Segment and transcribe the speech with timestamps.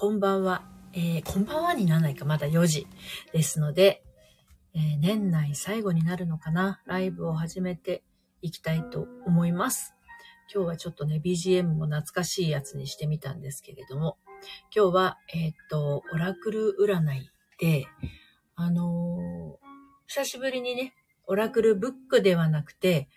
[0.00, 0.62] こんばんは。
[0.92, 2.86] えー、こんばんはにならないか、まだ4時
[3.32, 4.04] ですので、
[4.72, 8.04] えー、年内最後になるのかな、ライブを始めて
[8.40, 9.96] いきたいと思います。
[10.54, 14.18] 今日はちょっとね、BGM も懐かしいやつにしてみたんですけれども、
[14.72, 17.86] 今日は、えー、っと、オラクル占いで、
[18.54, 19.66] あのー、
[20.06, 20.94] 久しぶりにね、
[21.26, 23.08] オラクルブックではなくて、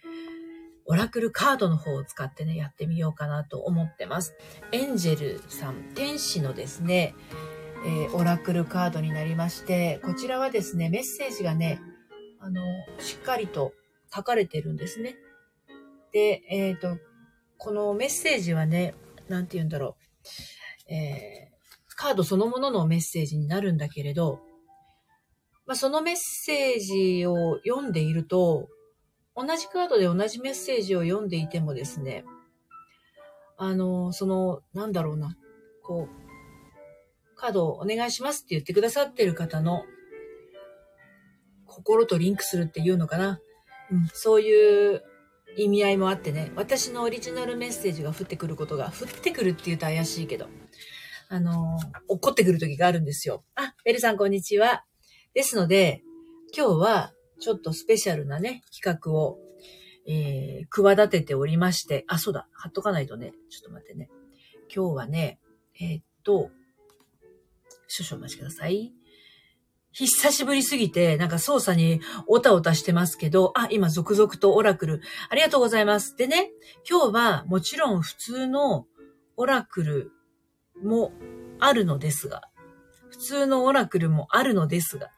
[0.92, 4.36] オラクルカードの方を使ってね、やってみようかなと思ってます。
[4.74, 7.16] エンジェルさん、天使のですね、
[7.86, 11.80] えー、オラクルカードになりまして、こちらはですね、メッセージがね、
[12.42, 12.62] あの、
[13.00, 13.72] しっかりと
[14.14, 15.16] 書かれてるんですね。
[16.12, 16.98] で、えっ、ー、と、
[17.58, 18.94] このメッセージはね、
[19.30, 19.96] なんて言うんだろ
[20.90, 20.94] う。
[20.94, 24.42] えー、カードそのもののメッセージになるんだけれど、
[25.66, 28.68] まあ、そのメッセージを読んでいると、
[29.36, 32.26] 同じカードで同じメッセージを読んでいてもですね、
[33.58, 35.38] あの、その、なんだろうな、
[35.84, 39.84] こう、カードをお願いしますって言ってくださってる方の
[41.66, 43.40] 心とリンクするっていうのかな。
[43.92, 45.04] うん、そういう
[45.58, 50.48] 意味合いもあってね、私のオリジナルメッセージが降ってくることが、降ってくるって言うと怪しいけど、
[51.30, 53.44] あの、怒ってくる時があるんですよ。
[53.56, 54.84] あ、ベルさんこんにちは。
[55.34, 56.04] ですので、
[56.56, 59.40] 今日はちょっとスペシャルなね、企画を、
[60.08, 64.10] えー、企てておりまして、あ、そうだ、貼っとかないとね、ちょっと待ってね。
[64.74, 65.40] 今日はね、
[65.80, 66.52] えー、っと、
[67.88, 68.94] 少々お待ちください。
[69.92, 75.02] 久しぶりすぎて、なんか操作におたおたしてますけど、あ、今続々とオラクル。
[75.30, 76.16] ありがとうございます。
[76.16, 76.52] でね、
[76.90, 78.86] 今日はもちろん普通の
[79.36, 80.12] オラクル
[80.82, 81.12] も
[81.60, 82.44] あるのですが、
[83.10, 85.10] 普通のオラクルもあるのですが、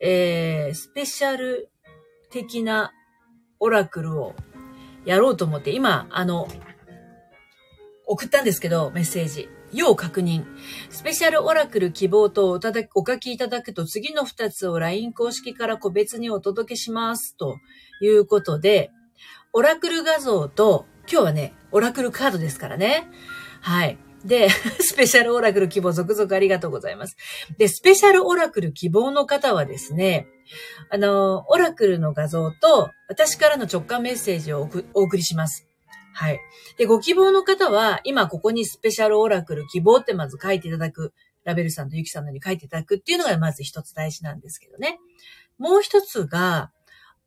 [0.00, 1.70] えー、スペシャル
[2.30, 2.92] 的な
[3.58, 4.34] オラクルを
[5.04, 6.48] やろうと思って、今、あの、
[8.06, 9.48] 送ったんですけど、メッセージ。
[9.72, 10.44] 要確認。
[10.88, 17.36] スペシャルオラクル希望とおただお書きいただくと次の2つを LINE 公式から個別にお届けします。
[17.36, 17.58] と
[18.00, 18.90] いうことで、
[19.52, 23.08] オラクル画像と、今日はね、オラクルカードですからね。
[23.60, 23.98] はい。
[24.24, 24.50] で、
[24.80, 27.16] スペシャルオラクル希望続々ありがとうございます。
[27.58, 30.26] で、スペシャルオラクル希望の方はですね、
[30.90, 35.66] あの、オラクルの画像と私からの直感メッセージをお送りします。
[36.12, 36.40] はい。
[36.76, 41.12] で、ご希望の方は、今ここにスペシャルオラクル希望ってまず書いていただく。
[41.44, 44.98] ラベルさんとユキさんのように書いていただくっていうのがまず一つ大事なんですけどね。
[45.58, 46.70] もう一つが、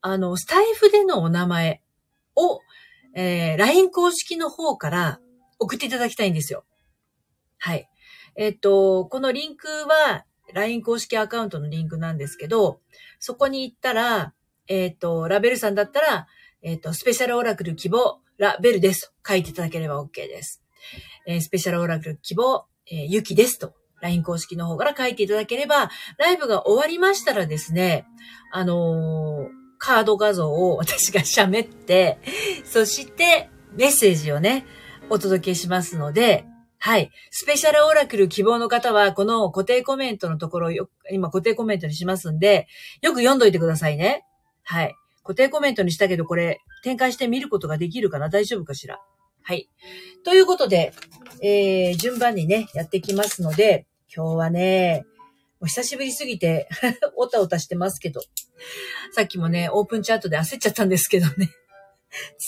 [0.02, 1.82] あの、スタイフでのお名前
[2.36, 2.62] を、
[3.16, 5.20] えー、LINE 公式の方から
[5.60, 6.64] 送っていただきたいんですよ。
[7.64, 7.90] はい。
[8.36, 12.82] えっと、このリンクは LINE 公式アカウントのリンクなんですけど、
[13.20, 14.34] そこに行ったら、
[14.68, 16.28] えっと、ラベルさんだったら、
[16.62, 19.14] えっと、スペシャルオラクル希望、ラベルです。
[19.26, 20.62] 書いていただければ OK です。
[21.26, 23.76] え、スペシャルオラクル希望、えー、ゆきですと。
[24.02, 28.06] LINE 公式の方から書いていただければ、ライブが終わりましたらですね、
[28.52, 32.20] あのー、カード画像を 私が喋って、
[32.66, 34.66] そしてメッセージをね、
[35.10, 36.46] お届けしますので、
[36.86, 37.12] はい。
[37.32, 42.68] スペシャルオラクル希望の方は、この固定コメントのところよ、今固定コメントにしますんで、
[43.02, 44.26] よく読んどいてくださいね。
[44.64, 44.94] はい。
[45.24, 48.28] 固定コメントにしたけど、これ、展開して見ることができるかな？
[48.28, 49.00] 大丈夫かしら？
[49.44, 49.70] はい。
[50.26, 50.92] ということで、
[51.42, 55.06] えー、順番にね、やってきますので、今日はね、
[55.62, 56.68] もう久しぶりすぎて
[57.16, 58.20] おたおたしてますけど、
[59.14, 61.50] さっきもね、オープンチャットで焦っちゃったんですけどね。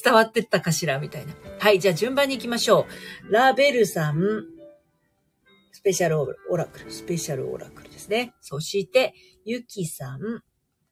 [0.03, 1.33] 伝わってったかしらみたいな。
[1.59, 2.85] はい、じゃあ順番に行きましょ
[3.29, 3.31] う。
[3.31, 4.45] ラベルさん、
[5.71, 8.33] スペシャルオラクル、スペシャルオラクルですね。
[8.41, 10.19] そして、ゆきさん、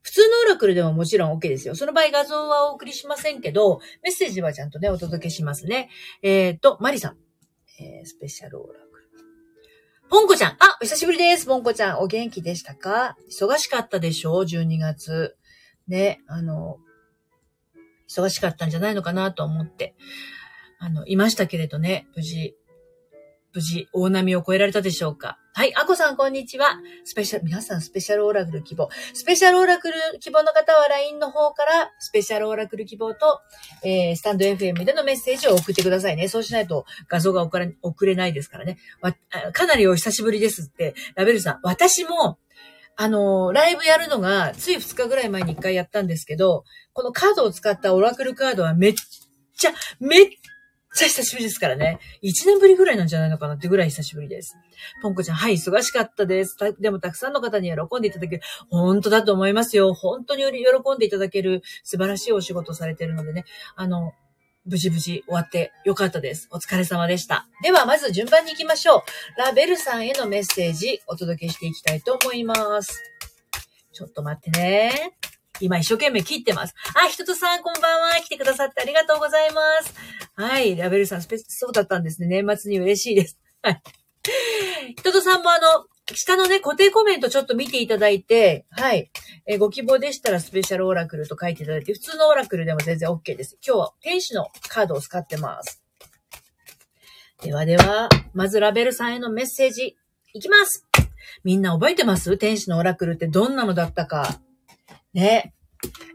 [0.02, 1.76] 普通のオラクルでももちろん OK ですよ。
[1.76, 5.90] その場合画像はお送りしませんけど、メッセージはちゃんとね、お届けしますね。
[6.22, 7.18] えっ、ー、と、マリさん、
[7.80, 8.84] えー、スペシャルオラクル。
[10.10, 11.46] ポンコちゃん、あ、お久しぶりです。
[11.46, 13.16] ポンコちゃん、お元気でしたか？
[13.32, 14.42] 忙しかったでしょ？
[14.42, 15.38] う ?12 月。
[15.88, 16.78] ね、あの、
[18.14, 19.96] 忙しかったんじゃないのかなと思って、
[20.80, 22.56] あの、いましたけれどね、無事、
[23.54, 26.80] 無事、大波を越えられたでしょうかはい、アコさん、こんにちは。
[27.04, 28.90] スペシャル、皆さん、スペシャルオラクル希望。
[29.14, 33.40] スペシャルオラクル希望の方は LINE の方から、スペシャルオラクル希望と、
[33.84, 36.28] えー、スタンド FM でのメッセージを送ってくださいね。
[36.28, 38.80] そうしないと画像が送れ送れないですからね。
[39.02, 39.16] わ
[39.52, 41.60] かなりお久しぶりですって、ラベルさん。
[41.62, 42.40] 私も、
[42.96, 46.64] あの、ライブやるのが、つい2日ぐらい前に1回やったんですけど、
[46.94, 50.26] このカードを使ったオラクルカードはめっちゃ、めっ
[50.96, 52.00] ちゃ久しぶりですからね。
[52.22, 54.56] 1年ぶりぐらいなんじゃないのかなってぐらい久しぶりです。
[55.02, 56.56] ポンコちゃん、はい、忙しかったです。
[56.80, 58.42] でもたくさんの方に喜んでいただける。
[58.70, 59.94] 本当だと思いますよ。
[59.94, 63.46] 本当に喜んでいただける素晴らしいお仕事されてるのでね。
[63.76, 64.14] あの、
[64.66, 66.48] 無事無事終わってよかったです。
[66.52, 67.48] お疲れ様でした。
[67.62, 69.02] では、まず順番に行きましょう。
[69.38, 73.02] ラベルさんへのメッセージお届けしていきたいと思います。
[73.92, 75.18] ちょっと待ってね。
[75.60, 76.74] 今一生懸命切ってます。
[76.96, 78.12] あ、ひとさんこんばんは。
[78.22, 79.94] 来てくださってありがとうございます。
[80.36, 80.76] はい。
[80.78, 82.28] ラベルさん、スペそうだったんですね。
[82.28, 83.38] 年末に嬉しいです。
[83.62, 83.82] はい。
[84.96, 89.10] ひととさんもあの、下のね、固定コメントちょっと見ていただいて、はい。
[89.46, 93.58] えご希望でしたらスペシャルオラクルと書いていただいて、普通のオラクルでも全然 OK です。
[93.66, 95.82] 今日は天使のカードを使ってます。
[97.42, 99.96] ではでは、まずラベルさんへのメッセージ、
[100.34, 100.88] いきます
[101.44, 102.38] みんな覚えてます？
[102.38, 104.42] 天使のオラクルってどんなのだったか。
[105.14, 105.54] ね。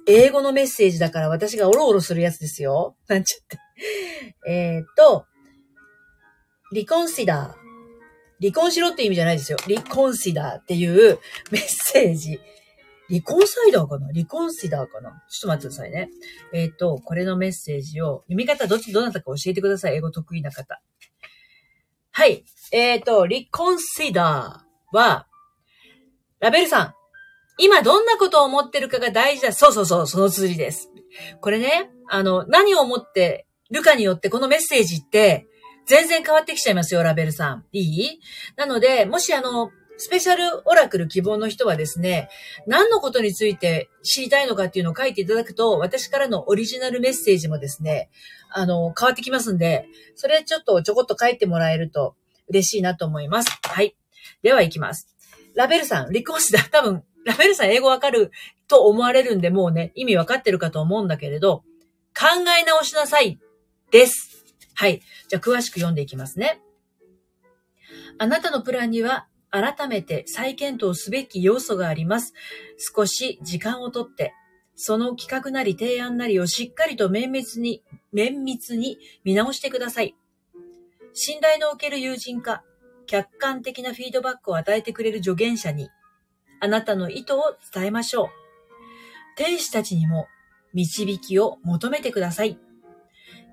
[0.06, 2.96] 英語のメッセージだから私がオロオロするやつですよ。
[3.08, 3.58] なんちゃって。
[4.50, 5.26] えっと、
[6.72, 7.57] リコンシダー。
[8.40, 9.58] 離婚しろって意味じゃないですよ。
[9.64, 11.18] 離婚シダーっていう
[11.50, 12.40] メッセージ。
[13.08, 14.08] 離婚サイダーかな？
[14.08, 15.22] 離婚シダーかな？
[15.30, 16.10] ちょっと待ってくださいね。
[16.52, 19.96] えっ、ー、と、これのメッセージを、読み方どっち、どなたか教えてください。
[19.96, 20.80] 英語得意な方。
[22.12, 22.44] はい。
[22.70, 25.26] えっ、ー、と、離婚シダーは、
[26.38, 26.94] ラベルさん、
[27.56, 29.52] 今どんなことを思ってるかが大事だ。
[29.52, 30.90] そうそうそう、その通りです。
[31.40, 35.47] これね、あの、何を思ってるかによってこのメッセージって、
[35.88, 37.64] 全然変わってきちゃいますよ、ラベルさん。
[37.72, 38.20] いい？
[38.56, 42.28] なので、もしあの、スペシャルオラクル希望の人はですね、
[42.66, 48.10] 何のことについて知りたいのかっていうのを書いていただくと、私からのオリジナルメッセージもですね、
[48.50, 52.14] あの、変わってきますんで、それちょっとちょこっと書いてもらえると
[52.48, 53.58] 嬉しいなと思います。
[53.62, 53.96] はい。
[54.42, 55.08] では行きます。
[55.54, 56.60] ラベルさん、離婚しだ。
[56.70, 58.30] 多分、ラベルさん英語わかる
[58.68, 61.64] と思われるんで、もうね、意味わかってるかと思うんだけれど、
[62.14, 62.26] 考
[62.60, 63.38] え直しなさい。
[63.90, 64.37] です。
[64.78, 65.02] はい。
[65.26, 66.60] じゃあ詳しく読んでいきますね。
[68.16, 72.32] あなたのプランには改めて再検討すべき要素があります。
[72.94, 74.34] 少し時間をとって、
[74.76, 77.82] その企画なり提案なりをしっかりと綿密に、
[78.12, 80.14] 綿密に見直してください。
[81.12, 82.62] 信頼のおける友人か、
[83.08, 85.88] 客観的なフィードバックを与えてくれる助言者に、
[86.60, 88.28] あなたの意図を伝えましょう。
[89.34, 90.28] 天使たちにも
[90.72, 92.60] 導きを求めてください。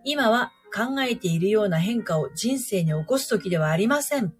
[0.03, 4.33] 今は考えているような変化を人生に起こす時ではありません。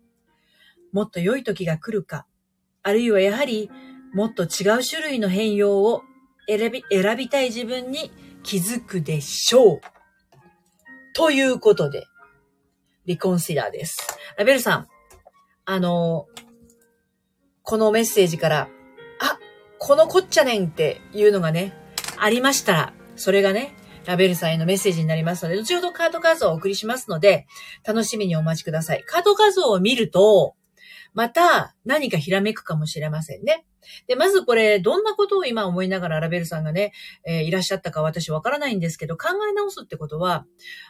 [0.91, 2.25] もっと良い時が来るか、
[2.83, 3.71] あるいはやはり
[4.13, 6.01] もっと違う種類の変容を
[6.47, 8.11] 選び、選びたい自分に
[8.43, 9.81] 気づくでしょう。
[11.13, 12.05] ということで、
[13.05, 14.17] リコンシダーです。
[14.37, 14.87] ラベルさん、
[15.63, 16.27] あの、
[17.63, 18.69] このメッセージから、
[19.21, 19.39] あ、
[19.79, 21.73] このこっちゃねんっていうのがね、
[22.17, 23.73] ありましたら、それがね、
[24.05, 27.47] ラベルさんへのメッセージになりますので、後ほどカード画像をお送りしますので、
[27.85, 29.03] 楽しみにお待ちください。
[29.03, 30.55] カード画像を見ると、
[31.13, 33.65] また何かひらめくかもしれませんね。
[34.07, 36.91] で、まずこれ、どんなことを今思いながらラベルさんがね、
[37.25, 40.45] えー、いらっしゃったか私わからないんですけど、考え直すってことは、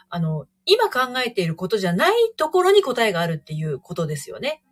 [0.09, 4.63] あの、今考えていることじゃないところに答えがあるっていうことですよね。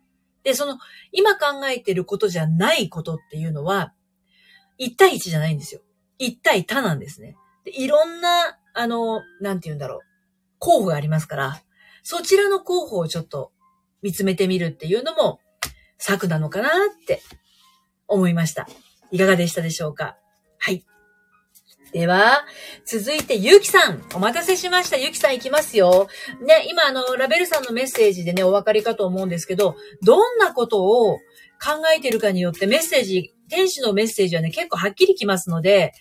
[0.42, 0.78] で、その、
[1.12, 3.92] 今考えていることじゃないことっていうのは、
[4.80, 5.82] 1対1じゃないんですよ。
[6.20, 7.36] 1対他なんですね。
[7.64, 10.00] でいろんな、あの、なんて言うんだろう、
[10.58, 11.62] 候補がありますから、
[12.02, 13.52] そちらの候補をちょっと
[14.02, 15.40] 見つめてみるっていうのも
[15.98, 16.70] 策なのかなっ
[17.06, 17.22] て
[18.06, 18.68] 思いました。
[19.10, 20.16] いかがでしたでしょうか？
[20.58, 20.84] はい。
[21.92, 22.44] では、
[22.84, 24.02] 続いて、ゆうきさん。
[24.14, 24.96] お待たせしました。
[24.96, 26.08] ゆうきさん行きますよ。
[26.44, 31.20] ね、今、あの、ラベルさんのメッセージでね、お分かりかと思うんですけど、どんなことを考
[31.96, 35.92] えてるかによってメッセージ、天使のメッセージはね、結構はっきりきますので、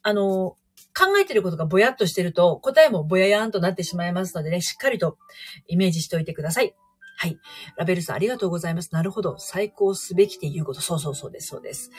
[0.00, 0.56] あの、
[0.96, 5.18] 考えてることがぼやっとしてると、答えもぼややんとなってしまいますのでね、しっかりと
[5.66, 6.74] イメージしておいてください。
[7.18, 7.38] はい。
[7.76, 8.90] ラベルさん、ありがとうございます。
[8.92, 9.36] なるほど。
[9.38, 10.80] 最高すべきっていうこと。
[10.80, 11.48] そうそうそうです。
[11.48, 11.90] そうです。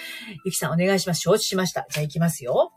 [0.46, 1.22] ゆきさん、お願いします。
[1.22, 1.88] 承知しました。
[1.90, 2.72] じゃあ行きますよ。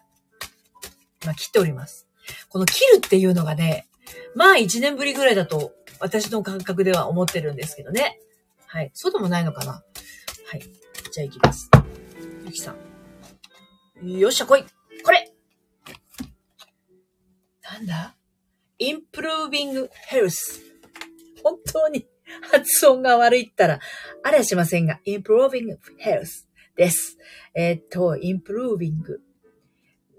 [1.22, 2.06] 今、切っております。
[2.48, 3.88] この切るっていうのがね、
[4.34, 8.18] まあ一年ぶりぐらいだと、私の感覚では思ってるんですけどね。
[8.66, 8.90] はい。
[8.94, 10.60] そうでもないのかなはい。
[11.12, 11.70] じゃあ行きます。
[12.44, 12.74] ゆきさ
[14.02, 14.18] ん。
[14.18, 14.64] よっしゃ、来い
[15.02, 15.30] これ
[17.72, 18.16] なんだ
[18.80, 20.34] ?improving health。
[21.42, 22.06] 本当に
[22.50, 23.80] 発音が悪いったら、
[24.24, 26.46] あれはしませんが、improving health
[26.76, 27.16] です。
[27.54, 28.94] えー、っと、improving。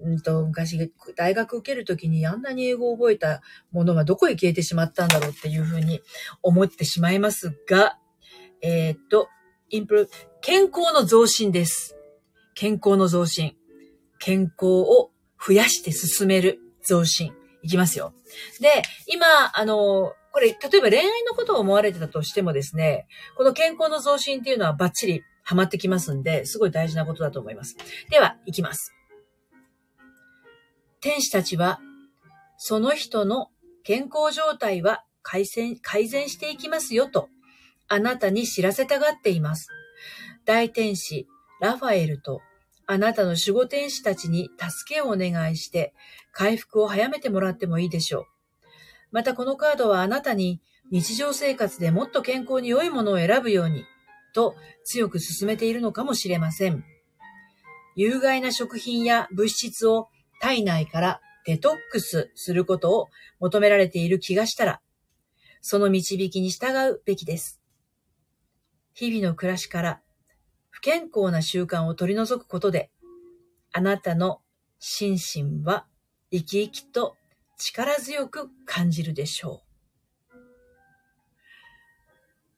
[0.04, 3.42] うんと、昔、大学受けるときにあんなに英語を覚えた
[3.72, 6.02] ものがどこへ消えてしまったんだろうっていうふうに
[6.42, 7.98] 思ってしまいますが、
[8.62, 9.28] えー、っと、
[9.72, 10.08] improve、
[10.42, 11.96] 健康の増進です。
[12.56, 13.56] 健康の増進。
[14.20, 15.12] 健康を
[15.44, 17.34] 増やして進める増進。
[17.64, 18.14] いきますよ。
[18.60, 27.76] で、今、あの、これ、例えば恋愛のことを思われてたとしてもですね、この健康の増進っていうのはバッチリハマってきますんで、すごい大事なことだと思います。
[28.10, 28.94] では、いきます。
[31.02, 31.80] 天使たちは、
[32.58, 33.50] その人の
[33.84, 37.28] 健康状態は改善、改善していきますよと、
[37.88, 39.68] あなたに知らせたがっています。
[40.46, 41.28] 大天使、
[41.60, 42.42] ラファエルと、
[42.92, 45.94] あなたの守護天使たちに助けをお願いして、
[46.34, 48.26] 回復を早めてもらってもいいでしょう。
[49.14, 50.60] またこのカードはあなたに
[50.92, 53.86] 日常生活でもっと健康に良いものを選ぶように、
[54.34, 56.84] と強く進めているのかもしれません。
[57.96, 60.10] 有害な食品や物質を
[60.42, 63.08] 体内からデトックスすることを
[63.40, 64.82] 求められている気がしたら、
[65.62, 67.62] その導きに従うべきです。
[68.94, 70.02] 日々の暮らしから
[70.72, 72.90] 不健康な習慣を取り除くことで、
[73.72, 74.42] あなたの
[74.80, 75.86] 心身は
[76.32, 77.16] 生き生きと
[77.58, 79.62] 力強く感じるでしょ
[80.34, 80.38] う。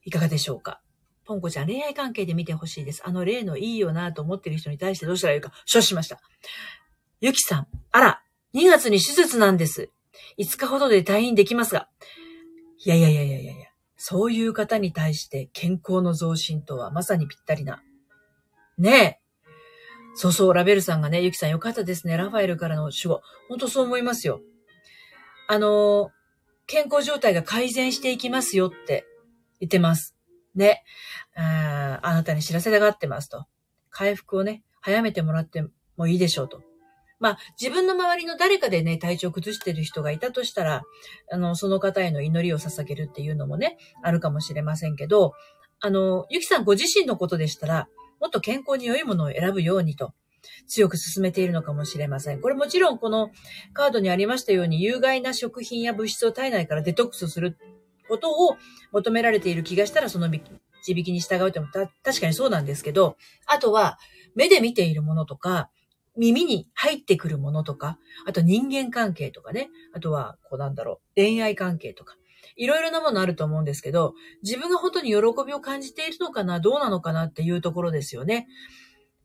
[0.06, 0.80] いかがでしょうか？
[1.26, 3.02] ポンコちゃん、恋愛関係で見てほしいです。
[3.06, 6.20] あの例のいいよなと思ってる人に対してどうしたらいいか、承知しました。
[7.22, 8.22] ゆきさん、あら、
[8.54, 9.90] 2月に手術なんです。
[10.38, 11.90] 5日ほどで退院できますが。
[12.86, 13.54] いやいやいやいやいや
[13.96, 17.82] そういう方に対して健康の増進とはまさにぴったりな。
[18.78, 19.20] ねえ。
[20.16, 22.18] そうそう、ラベルさんがね、ゆきさんよかったですね。
[22.18, 23.22] ラファエルからの守護。
[23.50, 24.42] ほんとそう思いますよ。
[25.48, 26.12] あの、
[26.68, 29.06] 健康状態が改善していきますよって
[29.60, 30.16] 言ってます。
[30.56, 30.84] ね。
[31.36, 33.46] ああなたに知らせたがってますと。
[33.90, 35.66] 回復をね、早めてもらって
[35.98, 36.62] もいいでしょうと。
[37.20, 40.84] まあ、自分の周りの誰かでね、体調崩してる人がいたとしたら、
[41.32, 45.34] あの、その方への祈りを捧げるっていうのもね、あるかもしれませんけど、
[45.80, 47.88] あの、ゆきさんご自身のことでしたら、
[48.24, 50.14] もっと健康に良いものを選ぶようにと、
[50.66, 52.40] 強く進めているのかもしれません。
[52.40, 53.32] これもちろんこの
[53.74, 57.58] カードにありましたように、有害な食品や物質を体内からデトックスする
[58.08, 58.56] ことを
[58.94, 61.68] 求められている気がしたら、その導きに従うっても
[62.02, 64.00] 確かにそうなんですけど、あとは、
[64.36, 65.70] 目で見ているものとか、
[66.16, 72.16] 耳に入ってくるものとか、あと人間関係とかね、あとは、こうなんだろう、恋愛関係とか、
[72.56, 78.48] いろいろなものあると思うんですけど、自分が本当に喜びを感じているのかな、どうなのかなっていうところですよね。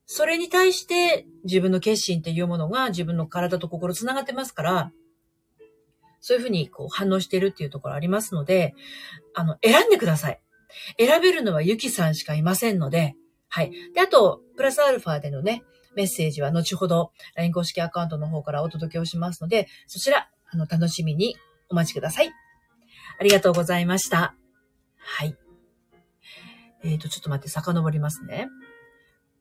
[0.07, 4.93] それに対して自分の決心っていうものが自分の体と心つながってますから、
[6.21, 8.75] そういうふうにこう反応しているっていうところありますので、
[9.35, 10.41] あの、選んでください。
[10.99, 13.17] 選べるのはゆきさんしかいませんので、
[13.49, 13.73] はい。
[13.95, 15.63] で、あと、プラスアルファでのね、
[15.95, 21.37] メッセージは後ほど LINE 公式アカウントの方からお届けをしますので、そちら、あの、楽しみに
[21.69, 22.48] お待ちください。
[23.21, 24.37] ありがとうございました。
[24.97, 25.37] はい。
[26.85, 28.49] えっ、ー、と、ちょっと待って、遡りますね。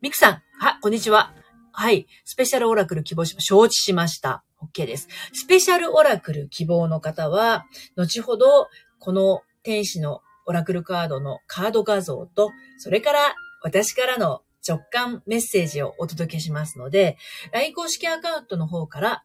[0.01, 1.31] ミクさん、は、こんにちは。
[1.72, 2.07] はい。
[2.25, 4.43] スペシャルオラクル希望し、承知しました。
[4.63, 5.07] OK です。
[5.31, 7.65] スペシャルオラクル希望の方は、
[7.96, 8.67] 後ほど、
[8.98, 17.17] この天使のオラクルカードのカード画像と、それから私からの直感メッセージをお届けしますので、
[17.51, 19.24] LINE 公式アカウントの方から、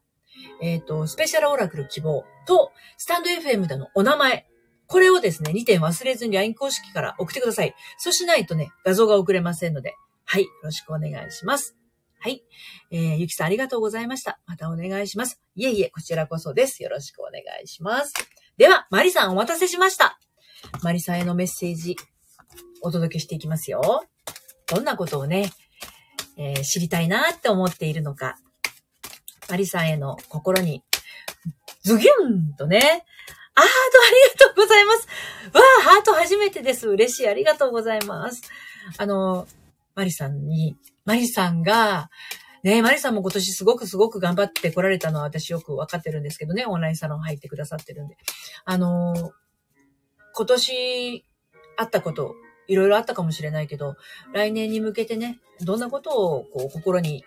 [0.60, 4.46] えっ、ー、と、スペシャルオラクル希望と、スタンド FM でのお名前、
[4.86, 7.74] これをですね、2点忘れずに LINE 公式から送ってください。
[7.98, 11.76] そうしないとね、画像が送れませんので、はい、よろしくお願いします。
[12.18, 12.44] はい。
[12.90, 14.38] えー、ゆきさんありがとうございました。
[14.46, 15.40] またお願いします。
[15.56, 16.82] いえいえ、こちらこそです。
[16.82, 18.12] よろしくお願いします。
[18.56, 20.18] では、マリさんお待たせしました。
[20.82, 21.96] マリさんへのメッセージ、
[22.82, 24.04] お届けしていきますよ。
[24.68, 25.50] どんなことをね、
[26.36, 28.36] えー、知りたいなって思っているのか。
[29.52, 30.82] マリさんへの心に、
[31.82, 33.64] ズギュンとね、あーとあ
[34.32, 35.08] りがとうございます。
[35.52, 36.88] わあ、ハート初めてです。
[36.88, 37.28] 嬉しい。
[37.28, 38.40] ありがとうございます。
[38.96, 39.46] あの、
[39.94, 42.08] マリさんに、マリさんが、
[42.62, 48.16] ねマリさんも今年すごくすごく頑張って来られたのは私よくわかってるんですけどね、オンラインサロン入ってくださってるんで。
[48.64, 49.32] あの
[50.34, 51.26] 今年
[51.76, 52.34] あったこと、
[52.68, 53.96] いろいろあったかもしれないけど、
[54.32, 57.26] 来年に向けてね、どんなことをこう心に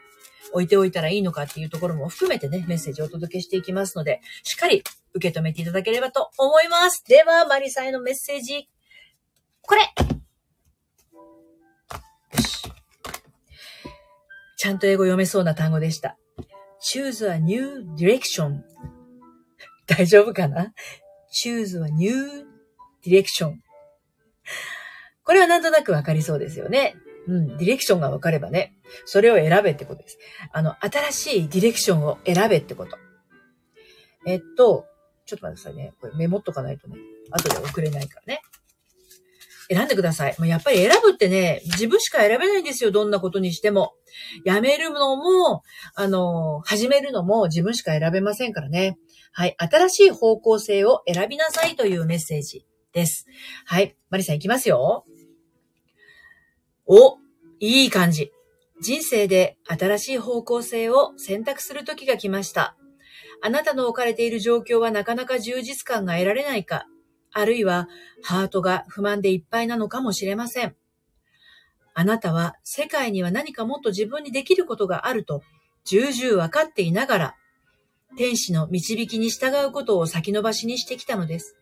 [0.54, 4.84] 置いておいたらいいのかっていうところも含めてね、メッセージをお届けしていきますので、しっかり
[5.14, 7.04] 受け止めていただければと思います。
[7.08, 8.70] では、マリさんへのメッセージ、
[9.62, 9.82] これ
[14.58, 16.18] ちゃんと英語読めそうな単語でした。
[16.82, 18.62] choose a new direction.
[19.88, 20.74] 大丈夫かな
[21.32, 22.46] ?choose a new
[23.04, 23.56] direction.
[25.24, 26.96] これはなんとなくわかりそうですよね。
[27.28, 30.18] うん、ディレクションがわかればね、それを選べってことです。
[30.52, 32.98] あの、新しいディレクションを選べってこと。
[34.28, 34.86] えっと、
[35.26, 35.94] ちょっと待ってくださいね。
[36.00, 36.98] これメモっとかないとね、
[37.32, 38.42] 後で送れないからね。
[39.68, 40.36] 選んでください。
[40.42, 42.92] やっぱり選ぶってね、自分しか選べないんですよ。
[42.92, 43.94] どんなことにしても。
[44.44, 45.64] やめるのも、
[45.96, 48.98] あの、始めるのも自分しか選べませんからね。
[49.32, 49.56] はい。
[49.58, 53.26] 新しい方向性を選びなさいというメッセージです。
[53.66, 53.96] はい。
[54.10, 55.06] マリさんいきますよ。
[56.88, 57.18] お、
[57.60, 58.32] いい感じ。
[58.80, 62.76] 人生で新しい方向性を選択する時が来ました。
[63.42, 66.86] あなたの置かれている状況はなかなか充実感が得られないか、
[67.32, 67.90] あるいは
[68.22, 70.76] ハートが不満でいっぱいなのかもしれません。
[71.96, 75.42] あなたは世界には何かもっと自分にできることがあると
[75.86, 77.36] 重々わかっていながら、
[78.16, 81.56] 天使の導きに従うことを先延ばしにしてきたのです。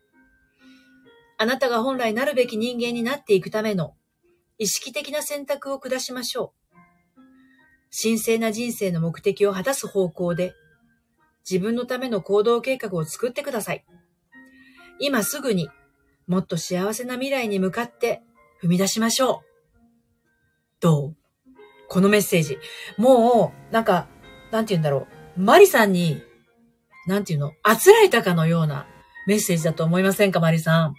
[1.38, 3.96] あなたが本来なるべき人間になっていくための
[4.58, 6.54] 意識的な選択を下しましょ
[7.18, 7.22] う。
[8.02, 10.54] 神聖な人生の目的を果たす方向で
[11.50, 13.86] 自分のための行動計画を作ってください。
[15.00, 15.70] 今すぐに
[16.28, 18.22] もっと幸せな未来に向かって
[18.62, 19.46] 踏み出しましょう。
[20.80, 21.16] どう？
[21.90, 22.58] このメッセージ。
[22.98, 24.08] もう、なんか、
[24.52, 25.08] なんて言うんだろ
[25.38, 25.42] う。
[25.42, 26.24] マリさんに、
[27.08, 27.54] なんて言うの？
[27.62, 28.88] あつらえたかのような
[29.28, 30.96] メッセージだと思いませんか、マリさん。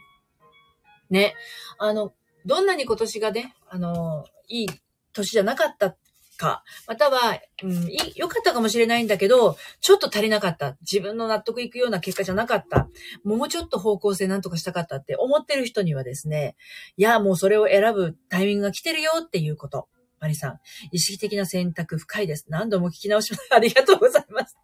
[1.11, 1.35] ね。
[1.79, 2.13] あの、
[2.45, 4.69] どんなに今年がね、あの、いい
[5.13, 5.97] 年じゃなかった
[6.37, 10.77] か、または、うん、良かったかもしれないんだけど、ちょっと足りなかった。
[10.81, 12.89] 自分の納得いくような結果じゃなかった。
[13.25, 16.57] もうちょっと方向性なんとかしたかったって思ってる人にはですね、
[16.97, 19.89] いや、もうそれを選ぶタイミングが来てるよっていうこと。
[20.21, 20.59] マリさん、
[20.91, 22.47] 意識的な選択深いです。
[22.49, 23.49] 何度も聞き直します。
[23.53, 24.57] ありがとうございます。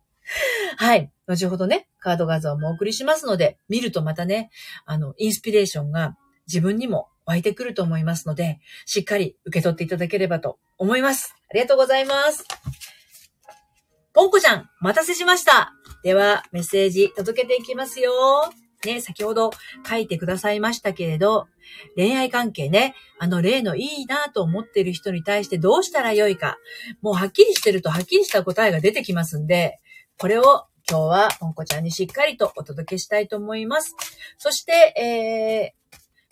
[0.77, 1.11] はい。
[1.27, 4.51] 後ほどね、カード画像もお送りしますので、見るとまたね、
[4.87, 11.35] あの、インスピレーションが自分にも湧いてくると思いますので、しっかり受け取っていただければと思います。
[11.51, 12.45] ありがとうございます。
[14.13, 15.73] ポンコちゃん、お待たせしました。
[16.03, 18.13] では、メッセージ届けていきますよ。
[18.85, 19.51] ね、先ほど
[19.89, 21.47] 書いてくださいましたけれど、
[21.97, 26.59] 恋愛関係ね、あの例のいいなと思っている人に対してどうしたらよいか。
[27.03, 29.79] もうはっきりしてるとはっきりした答えが出てきますんで、
[30.19, 33.95] これを今日はポンコちゃんにしっかりとお届けしたいと思います。
[34.39, 35.80] そして、えー、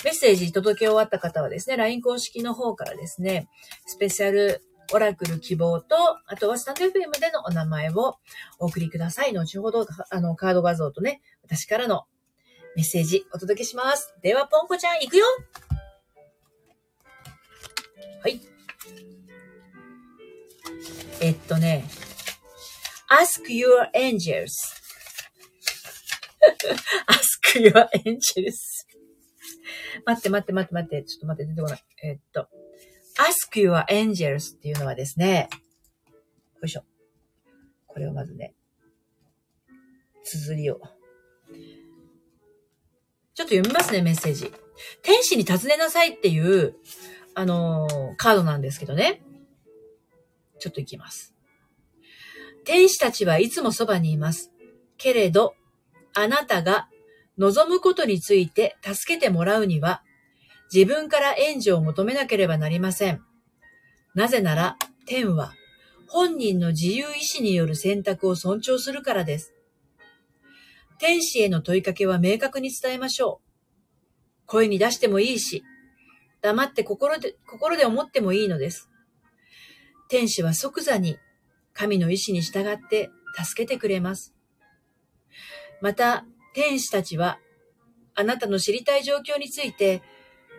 [0.04, 3.48] メッセージ届け終わった方はですね、LINE 公式の方からですね、
[3.86, 4.62] スペシャル
[4.92, 8.16] オラクル希望と、あとはスタンド FM でのお名前を
[8.58, 9.32] お送りください。
[9.32, 12.04] 後ほど、あの、カード画像とね、私からの
[12.76, 14.14] メッセージお届けします。
[14.22, 15.26] では、ポンコちゃん、行くよ
[18.22, 18.40] はい。
[21.20, 21.84] えっとね、
[23.10, 24.52] ask your angels.
[27.08, 28.77] ask your angels.
[30.04, 31.84] 待って待って待って待って、ちょっと待って、出てこない。
[32.02, 32.48] えー、っと、
[33.18, 35.48] ask your angels っていうのはですね、
[36.60, 36.84] よいしょ。
[37.86, 38.54] これをまずね、
[40.24, 40.80] 綴りを。
[43.34, 44.52] ちょっと読みますね、メッセージ。
[45.02, 46.76] 天使に尋ねなさいっていう、
[47.34, 49.22] あのー、カードなんですけどね。
[50.58, 51.34] ちょっといきます。
[52.64, 54.52] 天使たちはいつもそばにいます。
[54.96, 55.54] けれど、
[56.14, 56.88] あなたが
[57.38, 60.02] 望むことについて助けてもらうには、
[60.72, 63.22] 自分から援助を求めなければなりません。
[64.14, 65.54] なぜなら、天は
[66.08, 69.54] 本人の自由意志による選択を尊重するからです。
[70.98, 74.46] 天使への問いかけは明確に伝えましょう。
[74.46, 75.62] 声に出してもいいし、
[76.40, 78.90] 黙って心で、心で思ってもいいのです。
[80.08, 81.18] 天使は即座に
[81.74, 84.34] 神の意志に従って助けてくれます。
[85.80, 86.24] また、
[86.58, 87.38] 天使たちは、
[88.16, 90.02] あなたの知りたい状況について、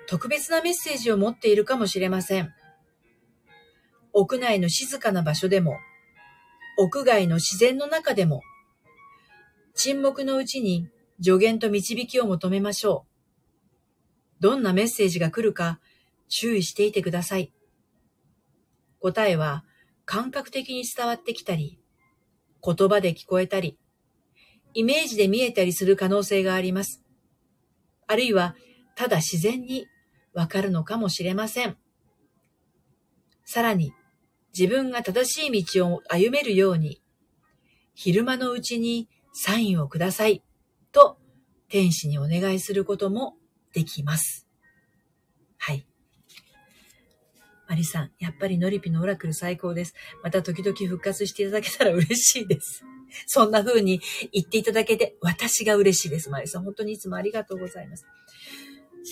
[0.08, 2.54] 特別なメッセージを持っているかもしれません。
[4.14, 5.76] 屋内の静かな場所でも、
[6.78, 8.44] 屋外の自然の中でも、
[9.76, 10.88] 沈黙のうちに
[11.22, 13.06] 助言と導きを求めましょ
[14.40, 14.42] う。
[14.42, 15.82] どんなメッセージが来るか
[16.30, 17.52] 注意していてください。
[19.02, 19.66] 答えは
[20.06, 21.78] 感覚的に伝わってきたり、
[22.64, 23.78] 言葉で聞こえたり、
[24.74, 27.04] イメージで見えたりする可能性があります。
[28.08, 28.56] あるいは、
[28.96, 29.88] ただ自然に
[30.34, 31.78] わかるのかもしれません。
[33.46, 33.94] さらに、
[34.58, 37.02] 自分が正しい道を歩めるように、
[37.94, 40.44] 昼間のうちにサインをください
[40.92, 41.18] と
[41.68, 43.36] 天使にお願いすることも
[43.74, 44.48] できます。
[45.58, 45.86] はい。
[47.68, 49.94] マリさん、やっぱりノリピのオラクル最高です。
[50.24, 52.84] また時々復活していただけたら嬉しいです。
[53.28, 56.30] そんな風に言っていただけて、私が嬉しいです。
[56.30, 58.06] マリさん、本当にいつもありがとうございます。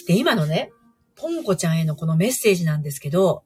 [0.07, 0.71] で、今のね、
[1.15, 3.43] ポンコちゃんへのこのメッセージなんですけど、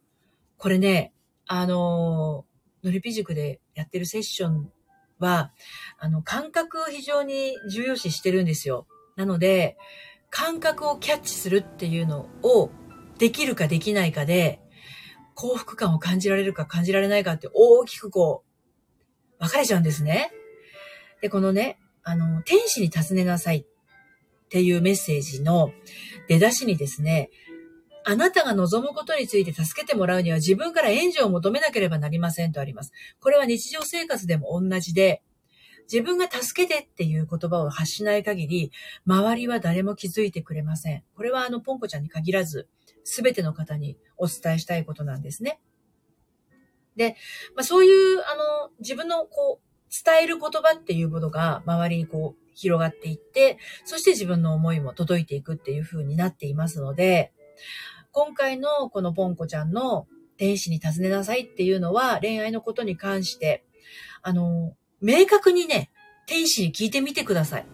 [0.58, 1.14] これね、
[1.48, 2.46] あの、
[2.84, 4.72] ノリピ塾でやってるセッション
[5.20, 5.54] は、
[5.98, 8.88] あの、感覚を非常に重要視してるんですよ。
[9.16, 9.78] なので、
[10.30, 12.72] 感覚をキャッチするっていうのを
[13.18, 14.62] できるかできないかで、
[15.36, 18.44] 幸福感を感じられるか感じられないかって大きくこ
[19.40, 20.32] う、分かれちゃうんですね。
[21.22, 23.66] で、このね、あの、天使に尋ねなさいっ
[24.50, 25.72] ていうメッセージの
[26.28, 27.30] 出だしにですね、
[28.04, 32.92] あなたが望むことについて助けてもらうには自分から援助を求めなければなりませんとあります。
[33.20, 35.22] これは日常生活でも同じで、
[35.92, 38.72] 自分が助けてっていう言葉を発しない限り、
[39.06, 41.04] 周りは誰も気づいてくれません。
[41.16, 42.68] これはあの、ポンコちゃんに限らず、
[43.04, 45.60] すべての方にお伝えしたいことなんですね。
[46.96, 47.16] で、
[47.56, 57.34] まあ、そういう、あの、自分のこう、伝える言葉っていうものが周りにこう広がっていって、そして自分の思いも届いていくっていう風になっていますので、
[58.12, 63.64] 今回のこのポンコちゃんの天使に尋ねなさいっていうのは恋愛のことに関して、
[64.22, 65.92] あの、明確にね、
[66.28, 67.66] 天使に聞いてみてください。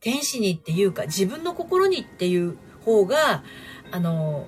[0.00, 3.42] 天使にっていうか自分の心にっていう方が、
[3.90, 4.46] あの、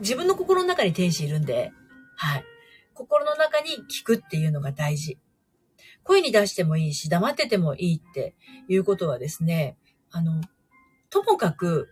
[0.00, 1.72] 自分の心の中に天使いるんで、
[2.16, 2.44] はい。
[2.94, 5.18] 心の中に聞くっていうのが大事。
[6.04, 8.34] 声に出してもいいし、黙っててもいいって
[8.68, 9.76] いうことはですね、
[10.10, 10.40] あの、
[11.10, 11.88] ともかく、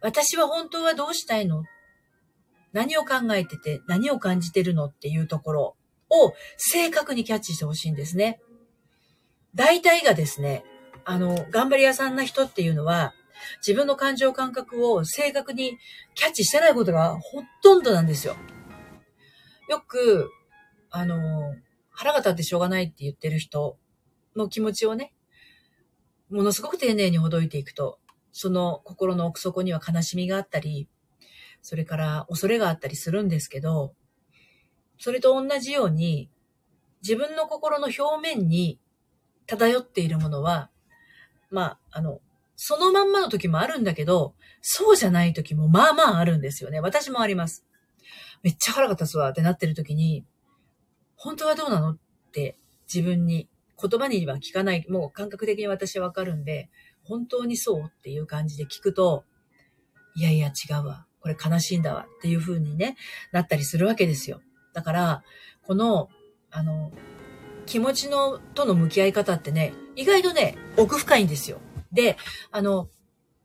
[0.00, 1.64] 私は本当はどうしたいの？
[2.72, 5.76] 何を考えてて、何を感じてるのっていうところ
[6.08, 8.40] を正確にキャッチしてほしいんですね。
[9.54, 10.64] 大体がですね、
[11.04, 13.12] あの、頑張り屋さんな人っていうのは、
[13.66, 15.78] 自分の感情感覚を正確に
[16.14, 18.36] キャッチしてないことがほとんどなんですよ。
[19.68, 20.30] よく、
[20.90, 21.54] あの、
[22.00, 23.76] 腹が立ってしょうがないって言ってる人
[24.34, 25.12] の気持ちをね、
[26.30, 27.98] ものすごく丁寧にほどいていくと、
[28.32, 30.88] その心の奥底には悲しみがあったり、
[31.60, 33.92] それから恐れがあったりするんですけど、
[34.98, 36.30] それと同じように、
[37.02, 38.80] 自分の心の表面に
[39.46, 40.70] 漂っているものは、
[41.50, 42.22] まあ、あの、
[42.56, 46.80] そのまんまの時もあるんだけど、そうじゃない時もまあまああるんですよね。
[46.80, 47.66] 私もあります。
[48.42, 50.24] めっちゃ腹が立つわってなってる時に、
[51.22, 51.90] 本当はどうなの？
[51.90, 51.98] っ
[52.32, 52.56] て
[52.92, 53.46] 自分に
[53.78, 56.70] 言葉には聞かない、もう感覚的に私はわかるんで、
[57.04, 59.24] 本当にそうっていう感じで聞くと、
[60.16, 61.06] いやいや違うわ。
[61.20, 62.96] これ悲しいんだわっていう風にね、
[63.32, 64.40] なったりするわけですよ。
[64.72, 65.22] だから、
[65.62, 66.08] この、
[66.50, 66.90] あの、
[67.66, 71.60] 気持ちの、との向き合い方ってね、意外とね、奥深いんですよ。
[71.92, 72.16] で、
[72.50, 72.88] あの、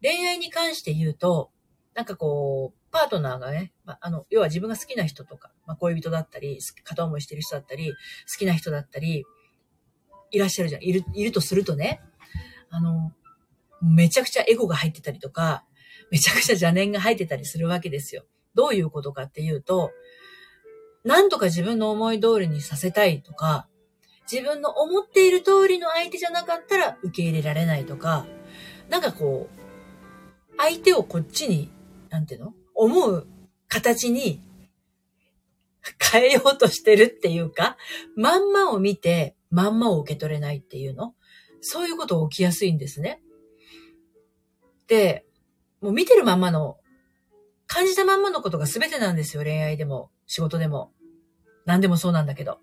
[0.01, 1.51] 恋愛に関して言うと、
[1.93, 7.95] なんかこう、パートナーがね、まあ、あの、要は自分が好きな人とか、まあ、恋人だったり、片思いしてる人だったり、好
[8.39, 9.25] きな人だったり、
[10.31, 10.81] いらっしゃるじゃん。
[10.81, 11.99] いる、いるとするとね、
[12.69, 13.11] あの、
[13.81, 15.65] めちゃくちゃエゴが入ってたりとか、
[16.09, 18.23] めちゃくちゃ邪念が入ってたりするわけですよ。
[18.53, 19.91] どういうことかっていうと、
[21.03, 23.67] なんとか自分の思い通りにさせたいとか、
[24.31, 28.25] 自分の思っている通りの相手じゃなかったら受け入れられないとか、
[28.89, 31.69] なんかこう、相手をこっちに、
[32.09, 32.53] なんていうの？
[32.75, 33.27] 思う
[33.67, 34.41] 形に
[36.11, 37.77] 変えようとしてるっていうか、
[38.15, 41.13] まんまを見て、まんまを受け取れないっていうの？
[41.61, 43.21] そういうこと起きやすいんですね。
[44.87, 45.25] で、
[45.81, 46.77] もう見てるまんまの、
[47.67, 49.43] 感じたまんまのことが全てなんですよ。
[49.43, 50.91] 恋愛でも、仕事でも。
[51.65, 52.59] 何でもそうなんだけど。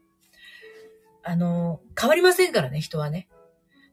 [1.24, 3.28] あの、変わりませんからね、人はね。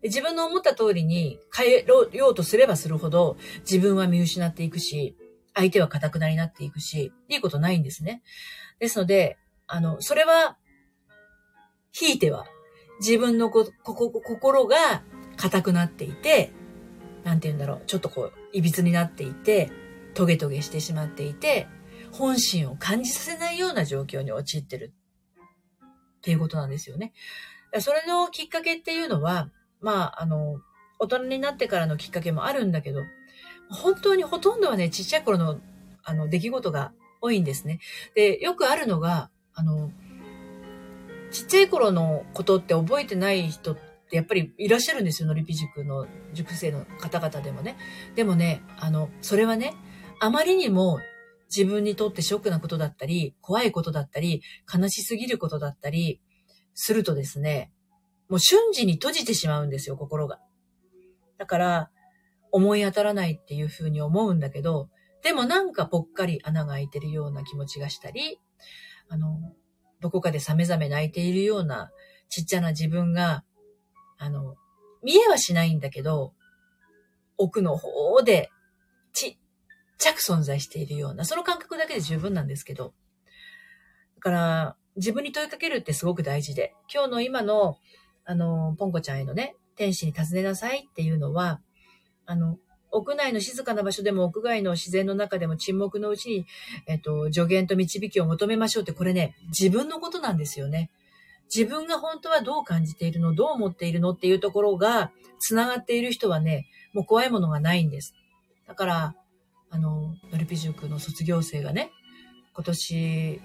[0.04, 5.16] 自分の思った通りに変えようとすればするほど、自分は見失っていくし、
[5.54, 8.22] 相手は固くなになっていくし、いいことないんですね。
[8.80, 10.58] ですので、あの、それは、
[11.92, 12.46] ひいては、
[13.00, 15.04] 自分のこ、ここ、心が
[15.38, 16.52] 固くなっていて、
[17.24, 19.72] なんて言うんだろう、ちょっとこう、歪になっていて、
[20.14, 21.68] トゲトゲしてしまっていて、
[22.12, 24.94] 本心を感じさせないような状況に陥ってる
[26.18, 27.14] っていうことなんですよね。
[27.80, 29.50] それのきっかけっていうのは、
[29.82, 30.60] まあ、あの、
[30.98, 33.02] 大人になってからのきっかけもあるんだけど、
[33.70, 35.60] 本当にほとんどはね、ちっちゃい頃の、
[36.04, 37.80] あの、出来事が多いんですね。
[38.16, 39.92] で、よくあるのが、あの、
[41.32, 43.78] ちっちゃい頃のことって覚えてない人っ
[44.10, 47.78] てやっぱりいらっしゃるんですよ、のりぴ塾の塾生の方々でもね。
[48.16, 49.76] でもね、あの、それはね、
[50.20, 51.00] あまりにも
[51.56, 54.42] 自分にとってショックなことだったり、怖いことだったり、
[54.74, 56.20] 悲しすぎることだったり、
[56.74, 57.72] するとですね、
[58.30, 60.40] もう瞬時に閉じてしまうんですよ、心が。
[61.38, 61.92] だから、
[62.52, 64.90] 思い当たらないっていうふうに思うんだけど、
[65.24, 68.40] でもなんかぽっかり穴が開いてるような気持ちがしたり、
[69.10, 69.40] あの、
[70.00, 71.92] どこかでさめざめ泣いているような
[72.30, 73.44] ちっちゃな自分が、
[74.18, 74.56] あの、
[75.04, 76.34] 見えはしないんだけど、
[77.38, 78.50] 奥の方で
[79.14, 79.38] ちっ
[79.98, 82.94] ちゃく存在しているような、その感覚だけで十分なんですけど、
[84.16, 87.78] だから、自分に問いかけるってすごく大事で、今日の今の、
[88.26, 91.62] あの、ポンコちゃんへのね、天使に尋ねなさいっていうのは、
[92.30, 92.60] あの、
[92.92, 96.46] 屋内の静かな場所でも屋外の自然の中でも沈黙のうちに、
[96.86, 100.92] えっと、助言と導きを求めましょうって、これね、自分のことなんですよね。
[101.54, 108.13] 自分が本当はどう感じているの、どう思っているのっていうところが、繋がっている人はね、もう怖いものがないんです。
[108.68, 109.15] だから、
[109.72, 111.89] あの、ノリピ塾の卒業生がね、
[112.54, 113.42] 今年、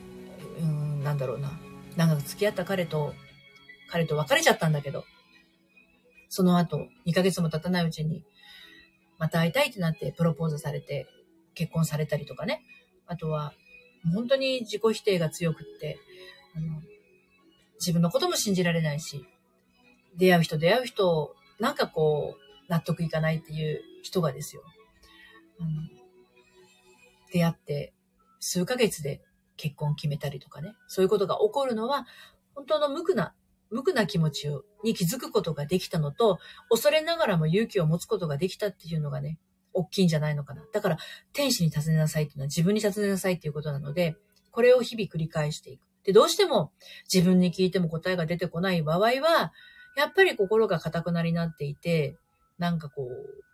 [0.60, 1.58] うん、なんだろうな、
[1.96, 3.14] 長く付き合った彼と、
[3.88, 5.04] 彼と別れちゃったんだけど、
[6.28, 8.24] その後、2ヶ月も経たないうちに、
[9.18, 11.06] また会いたいってなってプロポーズされて、
[11.54, 12.62] 結婚されたりとかね。
[13.06, 13.52] あとは、
[14.12, 15.98] 本当に自己否定が強くって、
[16.54, 16.80] あの
[17.80, 19.24] 自分のことも信じられないし、
[20.16, 24.62] 出会う人出会う人、なんかこう、納得いかないっていう人がですよ。
[25.60, 25.70] あの
[27.32, 27.92] 出会って、
[28.40, 29.20] 数ヶ月で
[29.56, 30.74] 結婚決めたりとかね。
[30.86, 32.06] そういうことが起こるのは、
[32.54, 33.34] 本当の無垢な、
[33.70, 34.48] 無垢な気持ち
[34.82, 36.38] に気づくことができたのと、
[36.70, 39.38] 恐れながらも勇気を持つことができたっていうのがね、
[39.72, 40.62] 大きいんじゃないのかな。
[40.72, 40.98] だから、
[41.32, 44.16] 天使に尋ねなさいっていうのは自分に尋ねなさいっていうことなので、
[44.50, 45.82] これを日々繰り返していく。
[46.04, 46.72] で、どうしても
[47.12, 49.52] 自分に聞いても答えが出てこない場合は、
[49.96, 52.16] やっぱり心が硬くなりになっていて、
[52.58, 53.44] なんかこう、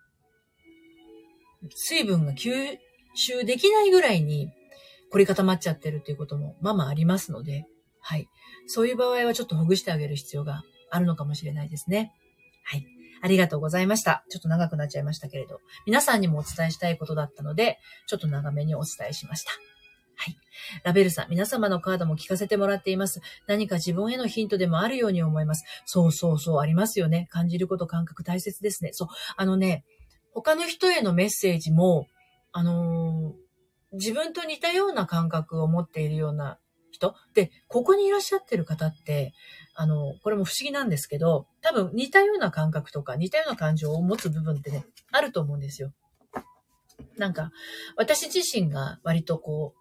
[1.74, 2.78] 水分が吸
[3.14, 4.50] 収できないぐらいに
[5.10, 7.66] 凝り固まっちゃってるっていうこともまあまあありますので、
[8.00, 8.28] はい。
[8.66, 12.12] そういう場合はちょっとほぐしてあげる必要があるのかもしれないですね。
[12.64, 12.86] はい。
[13.22, 14.24] ありがとうございました。
[14.30, 19.52] ちょっと長くなっちゃいましたけれど、皆さんにもお伝えしたいことだったので、ちょっと長めにお伝えしました。
[20.16, 20.36] はい。
[20.84, 23.20] ラベルさん、皆様のカードも聞かせてもらっています。
[23.46, 25.64] 何か自分へのヒントでもあるように思います。
[25.84, 27.28] そうそうそう、ありますよね。
[27.30, 28.90] 感じること、感覚大切ですね。
[28.92, 29.08] そう。
[29.36, 29.84] あのね、
[30.32, 32.06] 他の人へのメッセージも、
[32.52, 33.50] あのー
[33.92, 36.58] 自分と似たような感覚を持っているような
[36.90, 37.14] 人？
[37.34, 39.32] で、ここにいらっしゃってる方って、
[39.74, 45.92] あの、これも不思議なんですけど、多分似たような感覚とか似たような感情を持つ部分ってね、あると思うんですよ。
[47.16, 47.50] なんか、
[47.96, 49.74] 私自身が割とこ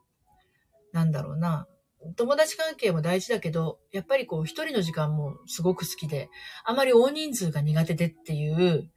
[0.93, 1.67] う、なんだろうな、
[2.15, 6.29] 友達関係も大事だけど、やっぱりこう一人の時間もすごく好きで、
[6.63, 8.89] あまり大人数が苦手でっていう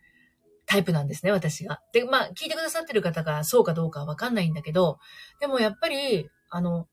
[0.66, 1.80] タイプなんですね、私が。
[1.92, 4.98] で、まあ、聞いてくださってる方がそうかどうかはわかんないんだけど、
[5.40, 6.86] でもやっぱり、あの、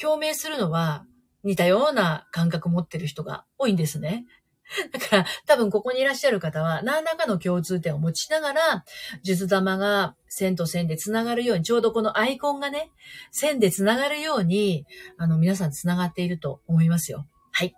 [0.00, 1.04] 共鳴するのは
[1.42, 4.24] 似たような感覚持ってる人が多いんですね。
[4.92, 8.84] だから、多分ここにいらっしゃる方は、何らかの共通点を持ちながら、
[9.22, 12.90] 術玉が線と線で繋がるように、ちょうどこのアイコンがね、
[13.30, 14.86] 線で繋がるように、
[15.18, 17.26] あの、皆さん繋がっていると思いますよ。
[17.52, 17.74] はい。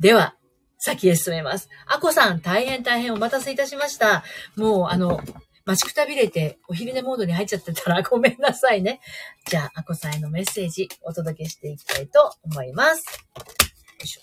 [0.00, 0.36] では、
[0.78, 1.68] 先へ進めます。
[1.86, 4.24] あこさん、大変大変お待たせいたしました。
[4.56, 5.20] もう、あの、
[5.64, 9.00] 待ちくたびれて、お昼寝モードに入っちゃってたら ごめんなさいね。
[9.46, 13.04] じゃあ、あこさんへのメッセージお届けしていきたいと思います。
[13.36, 13.44] よ
[14.02, 14.20] いしょ。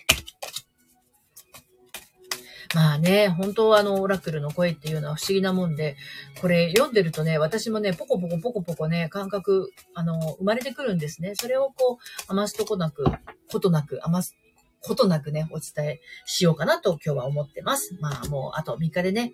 [2.75, 5.97] まあね、本当はあの、オラクルの声っていうのは不思議なもんで、
[6.39, 11.33] これ読んでるとね、私もね、ポコポコポコポコね、感覚、あの、生まれてくるんですね。
[11.35, 13.05] それをこう、余すとこなく、
[13.51, 14.35] ことなく、余す、
[14.81, 17.97] ことなくね、お伝えしようかなと今日は思ってます。
[17.99, 19.33] まあもうあと3日でね、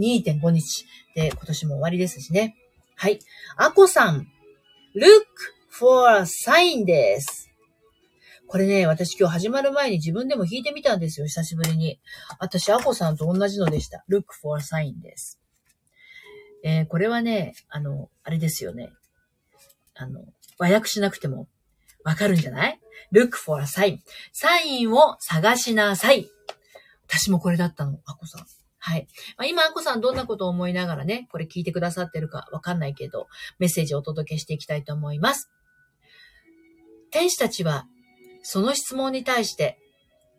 [0.00, 2.56] 2.5日で今年も終わりですしね。
[2.96, 3.18] はい。
[3.56, 4.26] あこさん、
[4.96, 5.24] look
[5.70, 7.50] for a sign です。
[8.46, 12.00] これね、私今日始まる前に自分でも弾いてみたんですよ、久しぶりに。
[12.40, 14.04] 私、アコさんと同じのでした。
[14.10, 15.40] look for a sign です。
[16.64, 18.90] えー、これはね、あの、あれですよね。
[19.94, 20.24] あの、
[20.58, 21.46] 和訳しなくても
[22.02, 22.80] わかるんじゃない
[23.12, 23.98] ?look for a sign.
[24.32, 26.28] サインを探しなさい。
[27.06, 28.59] 私もこれだったの、アコさん。
[28.80, 29.06] はい。
[29.36, 35.50] まあ、今、アコさんどんなことを思いながらね、これ聞いてくださってるかわかんないけど、メッセージをお届けしていきたいと思います。
[37.10, 37.86] 天使たちは、
[38.42, 39.78] その質問に対して、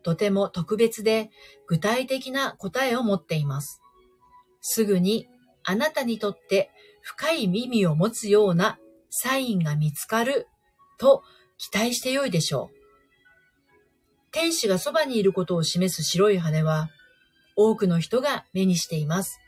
[0.04, 1.30] とても特別で
[1.68, 3.80] 具体的な答えを持っています。
[4.60, 5.28] すぐに
[5.64, 8.80] あなたにとって深い耳を持つような
[9.12, 10.48] サインが見つかる
[10.98, 11.24] と
[11.58, 12.82] 期待してよいでしょう。
[14.32, 16.90] 天使がそばにいることを示す白い羽は、
[17.56, 19.40] 多くの人が目にしています。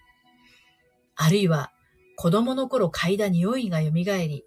[1.15, 1.71] あるいは、
[2.15, 4.43] 子供の頃嗅いだ匂いが蘇り、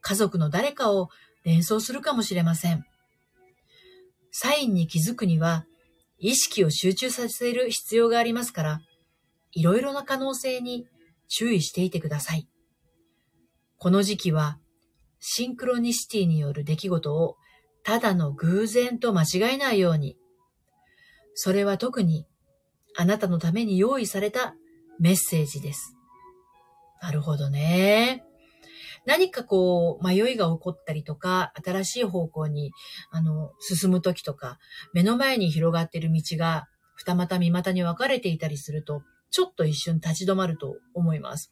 [0.00, 1.08] 家族の誰かを
[1.44, 2.84] 連想するかもしれません。
[4.30, 5.66] サインに気づくには、
[6.18, 8.80] 意識を集中させる必要がありますから、
[9.52, 10.86] いろいろな可能性に
[11.28, 12.48] 注意していてください。
[13.78, 14.58] この時期は
[15.20, 17.36] シンクロニシティによる出来事を
[17.82, 20.16] ただの偶然と間違えないように。
[21.34, 22.26] それは特に
[22.96, 24.54] あなたのために用意された
[24.98, 25.96] メッセージです。
[27.02, 28.24] なるほどね。
[29.06, 32.72] 何かこう、迷いが起こったりとか、新しい方向に、
[33.10, 34.58] あの、進むときとか、
[34.94, 41.50] 目の前に広がっている道が、二股三股に分かれていたりすると、ちょっと一瞬立ち止まると思います。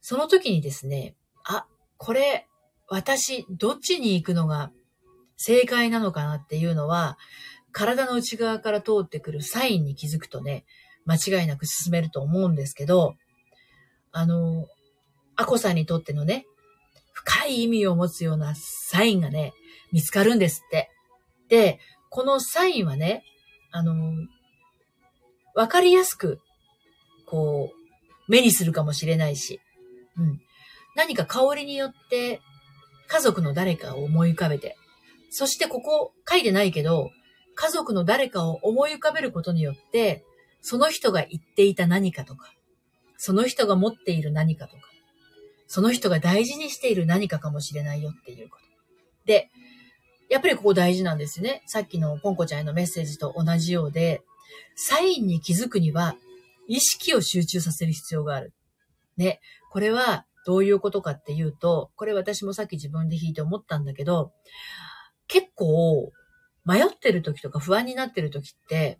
[0.00, 2.48] その時にですね、あ、これ、
[2.88, 4.72] 私、どっちに行くのが
[5.36, 7.18] 正解なのかなっていうのは、
[7.72, 10.64] 体の内側から通ってくるサインに気づくとね、
[11.04, 13.16] 間違いなく進めると思うんですけど、
[14.12, 14.66] あの、
[15.36, 16.46] アコさんにとってのね、
[17.12, 19.52] 深い意味を持つようなサインがね、
[19.92, 20.90] 見つかるんですって。
[21.48, 21.78] で、
[22.10, 23.22] このサインはね、
[23.70, 24.12] あの、
[25.54, 26.40] わかりやすく、
[27.26, 29.60] こう、目にするかもしれないし、
[30.16, 30.40] うん。
[30.94, 32.40] 何か香りによって
[33.06, 34.76] 家族の誰かを思い浮かべて、
[35.30, 37.10] そしてここ書いてないけど、
[37.60, 40.24] 家族の誰かを思い浮かべることによって、
[40.62, 42.52] その人が言っていた何かとか、
[43.16, 44.82] その人が持っている何かとか、
[45.66, 48.64] その人が大事にしている何かかもしれないよっていうこと。
[49.24, 49.50] で、
[50.30, 51.64] やっぱりここ大事なんですね。
[51.66, 54.22] さっきのポンコちゃんへのメッセージと同じようで、
[54.76, 56.14] サインに気づくには、
[56.68, 58.52] 意識を集中させる必要がある。
[59.16, 59.40] ね。
[59.72, 64.32] これは、どういうことかっていうと、これ私もさっき自分で弾いて思ったんだけど、
[65.26, 66.12] 結構、
[66.68, 68.98] 迷ってる時とか不安になってる時って、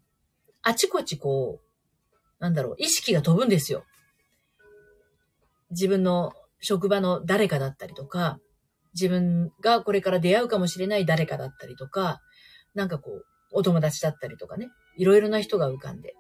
[0.63, 3.85] あちこちこう、なんだろう、意識が飛ぶんですよ。
[5.71, 8.41] 自分の職場の誰かだったりとか、
[8.95, 12.23] 自分がこれから出会うかもしれない誰かだったりとか、
[12.75, 16.15] なんかこう、お友達だったりとかね、いろいろな人が浮かんで、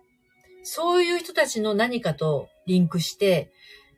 [0.64, 3.50] そういう人たちの何かとリンクして、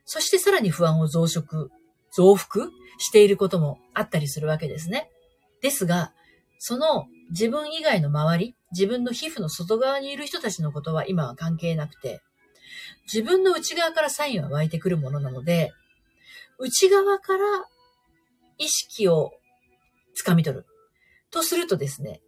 [0.04, 1.66] そしてさらに不安を増殖、
[2.12, 5.10] 増幅していることもあったりするわけですね。
[5.62, 6.12] ですが、
[6.60, 12.20] その自分以外の周り、自分の皮膚の外側にいる人たちのことは今は関係なくて、
[13.12, 15.72] 自分の内側からサインは湧いてくるものなので、
[16.58, 17.42] 内側から
[18.58, 19.32] 意識を
[20.14, 20.66] つかみ取る。
[21.30, 22.20] とするとですね、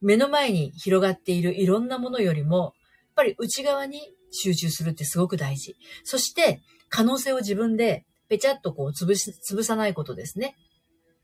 [0.00, 2.72] 目の前に広がっているいろんなものよりも、やっ
[3.16, 5.76] ぱり内側に集中するってすごく大事。
[6.04, 10.56] そして、可能性を自分でぺちゃっとこう潰し、潰さないことですね。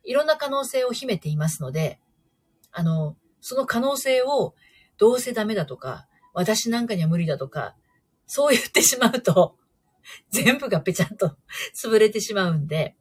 [0.04, 1.98] いろんな可能性を秘めていますので、
[2.76, 4.54] あの、その可能性を
[4.98, 7.74] どうせダメだとか、私なんかには無理だとか、
[8.26, 9.56] そう言ってしまうと、
[10.30, 11.38] 全部がぺちゃっと
[11.74, 12.94] 潰れてしまうんで、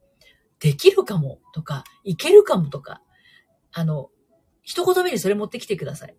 [0.60, 3.02] できるかもとか、いけるかもとか、
[3.70, 4.10] あの、
[4.62, 6.16] 一言目にそれ持ってきてください。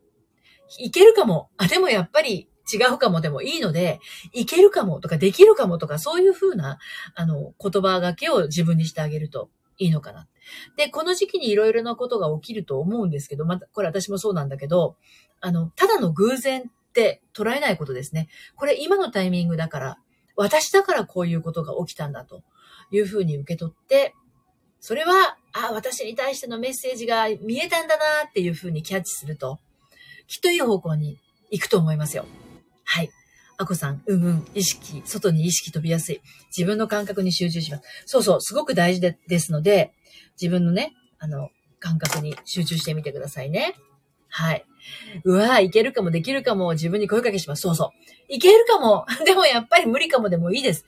[0.77, 1.49] いけるかも。
[1.57, 3.99] あ、でもやっぱり違うかもでもいいので、
[4.33, 6.77] いけるかもとかできるかもとか、そういうふうな、
[7.15, 10.27] あの、言葉がけを自分にしてあげるといいのかな。
[10.75, 14.97] で、この時期にいろいろなことが起きると思うんですけど、また、これ私もそうなんだけど、
[15.39, 16.63] あの、ただの偶然っ
[16.93, 18.27] て捉えないことですね。
[18.55, 19.97] これ今のタイミングだから、
[20.35, 22.43] 私だからこういうことが起きたんだと
[22.91, 24.13] いうふうに受け取って、
[24.79, 29.59] それは、あ、私に対してのメッセージが見えたんだなっていうふうにキャッチすると、
[30.27, 31.17] きっといい方向に
[31.49, 32.25] 行くと思いますよ。
[32.83, 33.09] はい。
[33.59, 36.21] あこさん、うんうん、意識、外に意識飛びやすい。
[36.55, 37.83] 自分の感覚に集中します。
[38.05, 39.93] そうそう、すごく大事でですので、
[40.39, 43.73] 自分のね、あの、感覚に集中してみてくださいね。
[44.29, 44.65] はい。
[45.23, 47.61] うわぁいけるかも、できるかも、自分に声かけします。
[47.61, 47.89] そうそう。
[48.29, 50.85] いけるかも、 でもやっぱり無理かもでもいいです。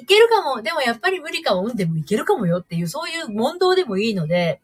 [0.00, 4.60] いけるかも、でもやっぱり無理かも、うんでもいけるかもよっていう、そういう問答でもいいので、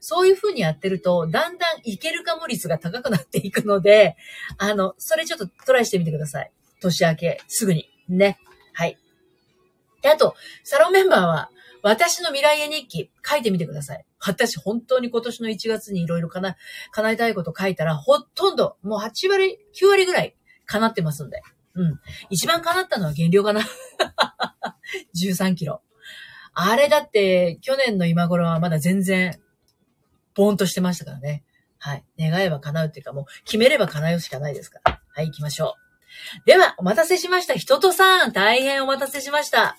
[0.00, 4.16] そういうふうにやってると、だんだんいけるかも率が高くなっていくので、
[4.58, 6.52] あの、それちょっとトライしてみてください。
[6.80, 7.88] 年明け、すぐに。
[8.08, 8.38] ね。
[8.72, 8.98] はい。
[10.02, 11.50] で、あと、サロンメンバーは、
[11.82, 14.04] 私の未来へ日記書いてみてください。
[14.20, 16.56] 私、本当に今年の1月にいろいろ叶
[16.96, 20.36] えたいこと書いたら、ほとんど、もう8割、9割ぐらい
[20.66, 21.40] 叶ってますんで。
[21.74, 22.00] うん。
[22.30, 23.62] 一番叶ったのは減量かな。
[25.16, 25.82] 13キロ。
[26.52, 29.40] あれだって、去年の今頃はまだ全然、
[30.34, 31.44] ボーンとしてましたからね。
[31.78, 32.04] はい。
[32.18, 35.00] 願えば叶うっていうか、もう決めれば叶うしかないですから。
[35.14, 35.87] はい、行きましょう。
[36.44, 37.54] では、お待たせしました。
[37.54, 39.76] 人とさん、大変お待たせしました。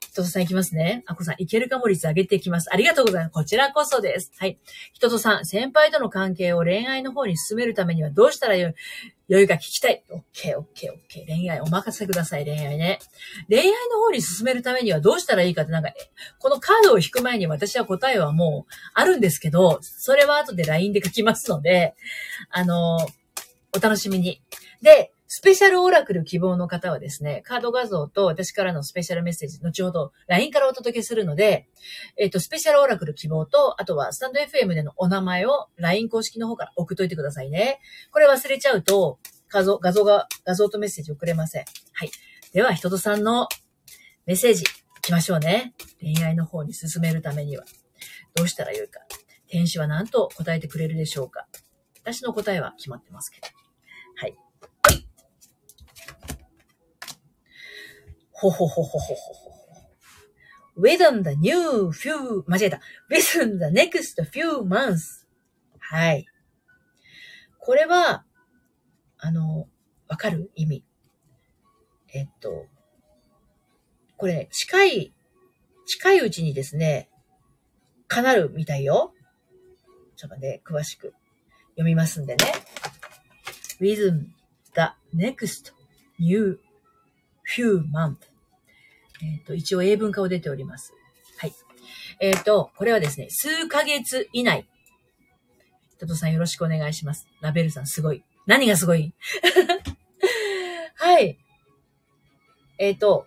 [0.00, 1.02] 人とさんいきますね。
[1.06, 2.72] あこさん、いけるかも率上げていきます。
[2.72, 3.32] ありがとうございます。
[3.32, 4.32] こちらこそです。
[4.38, 4.58] はい。
[4.92, 8.74] 人とさん、先輩との関係を恋愛の方に進めるためにはどうしたらよい
[9.26, 10.04] 良いか聞きたい。
[10.10, 11.26] オッケー、オッケー、オッケー。
[11.26, 12.98] 恋愛お任せください、恋愛ね。
[13.48, 15.92] 恋愛の方に進めるためにはどうしたらいいかってなんか、
[16.38, 21.94] このカードを引く前に私は答えはもうあるんですけど、それは後で LINE で書きますので、
[22.50, 22.98] あの、
[23.74, 24.42] お楽しみに。
[24.82, 31.66] で、スペシャルオラクル希望の方はですね、カード画像と私からのスペシャルメッセージ、後ほど LINE からお届けするので、
[32.18, 37.80] えっ、ー、と、スペシャルオラクル希望と、あとはスタンド FM でのお名前を LINE 公式の方から送っといてくださいね。
[38.10, 41.64] これ忘れちゃうと、画像、画像が、画像とメッセージ送れません。
[41.92, 42.10] はい。
[42.52, 43.48] では、人とさんの
[44.26, 44.70] メッセージ、行
[45.00, 45.74] きましょうね。
[46.00, 47.64] 恋愛の方に進めるためには、
[48.34, 49.00] どうしたらよいか。
[49.48, 51.46] 天使は何と答えてくれるでしょうか。
[52.02, 53.48] 私の答えは決まってますけど。
[54.16, 54.36] はい。
[58.50, 59.54] ほほほほほほほ。
[60.76, 62.80] within the new few, 間違えた。
[63.10, 65.26] within the next few months.
[65.78, 66.26] はい。
[67.58, 68.24] これは、
[69.18, 69.68] あの、
[70.08, 70.84] わかる意味。
[72.12, 72.66] えっと、
[74.16, 75.14] これ、近い、
[75.86, 77.08] 近いうちにですね、
[78.08, 79.14] 叶るみたいよ。
[80.16, 81.14] ちょっとね、詳しく
[81.70, 82.44] 読みますんでね。
[83.80, 84.26] within
[84.74, 85.72] the next
[86.18, 86.58] new
[87.44, 88.33] few months.
[89.22, 90.92] えっ、と、一応英文化を出ております。
[91.38, 91.52] はい。
[92.20, 94.68] えっ、ー、と、これはですね、数ヶ月以内。
[95.98, 97.26] トトさんよろしくお願いします。
[97.40, 98.24] ラベルさんすごい。
[98.46, 99.14] 何がすごい？
[100.96, 101.38] はい。
[102.78, 103.26] えっ、ー、と、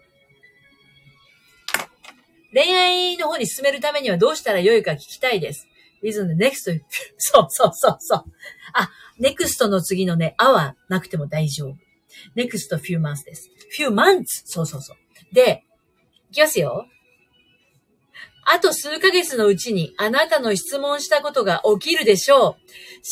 [2.54, 5.68] 恋愛の方に進めるためにはどうしたらよいか聞きたいです。
[6.04, 6.82] reason the next,
[7.18, 8.24] そうそうそうそう。
[8.74, 11.78] あ、next の次のね、あはなくても大丈夫。
[12.36, 13.50] next few months です。
[13.78, 14.44] few months!
[14.46, 15.36] そうそうそう。
[15.36, 15.64] で、
[16.38, 16.88] きますよ。
[18.50, 22.56] あと数ヶ月のうちにあなたの質問したことが起きるでしょう。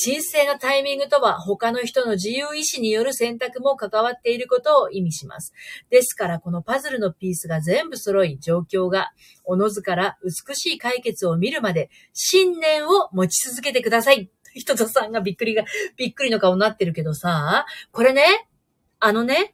[0.05, 5.51] 神聖なタイミングとは他の人の自由意志による選択も関わっていることを意味します。
[5.89, 9.11] ですからこのパズルのピースが全部揃い状況が
[9.43, 14.29] おのずから美しい解決を見るまで信念を持ち続けてください。
[14.53, 15.65] 人とさんがびっくりが、
[15.97, 18.47] びっくりの顔になってるけどさ、これね、
[19.01, 19.53] あのね、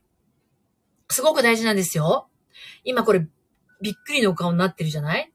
[1.10, 2.28] すごく大事なんですよ。
[2.84, 3.26] 今これ
[3.82, 5.32] びっくりの顔になってるじゃない？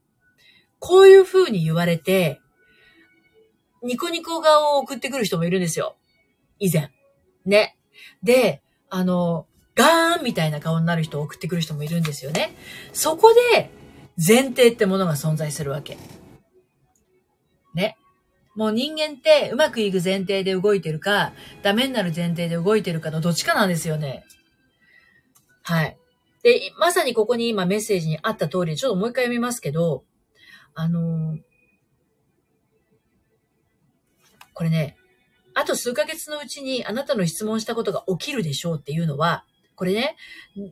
[0.79, 2.41] こういう風に言われて、
[3.83, 5.97] ニコニコ顔を送ってくる人もいるんですよ。
[6.59, 6.91] 以前。
[7.45, 7.77] ね。
[8.23, 12.55] で、あの、ガーンみたいな顔になる人を送ってくる人もいるんですよね。
[12.93, 13.71] そこで、
[14.17, 15.99] 前提ってものが存在するわけ。
[17.75, 17.97] ね。
[18.55, 21.33] もう人間ってうまくいく前提で動いてるか、
[21.63, 24.25] ダメになる前提で動いてるかのどっちかなんですよね。
[25.63, 25.99] はい。
[26.47, 30.05] で、まさにここに今メッセージにあった通り、ちょっともう一回読みますけど、
[30.75, 31.39] あのー、
[34.55, 34.97] これね、
[35.55, 39.45] あと数ヶ月のうちにあなたの質問したことが起きるでしょうっていうのは、
[39.75, 40.15] これね、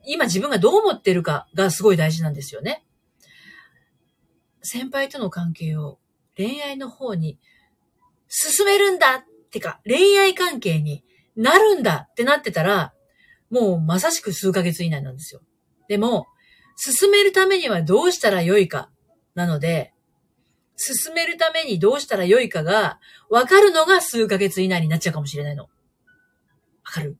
[0.06, 2.86] 今自分がどう思ってるかがすごい大事なんですよね。
[4.62, 5.98] 先輩との関係を
[6.36, 7.40] 恋愛の方に
[8.28, 11.04] 進めるんだってか、恋愛関係に
[11.34, 12.94] なるんだってなってたら、
[13.50, 15.40] もうまさしく数ヶ月以内なんですよ。
[15.88, 16.26] でも、
[16.76, 18.90] 進めるためにはどうしたらよいか。
[19.34, 19.92] なので、
[20.76, 22.98] 進めるためにどうしたらよいかが、
[23.30, 25.64] わかるのが数ヶ月以内になっちゃうかもしれないの。
[25.64, 25.70] わ
[26.84, 27.16] かる？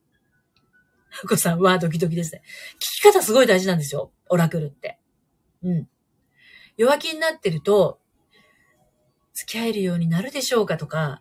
[1.23, 2.43] お子さん、わードキドキですね。
[2.77, 4.11] 聞き方すごい大事なんですよ。
[4.29, 4.99] オラクルって。
[5.63, 5.89] うん。
[6.77, 8.01] 弱気になってると、
[9.33, 11.21] 付き合えるようになるでしょうかとか、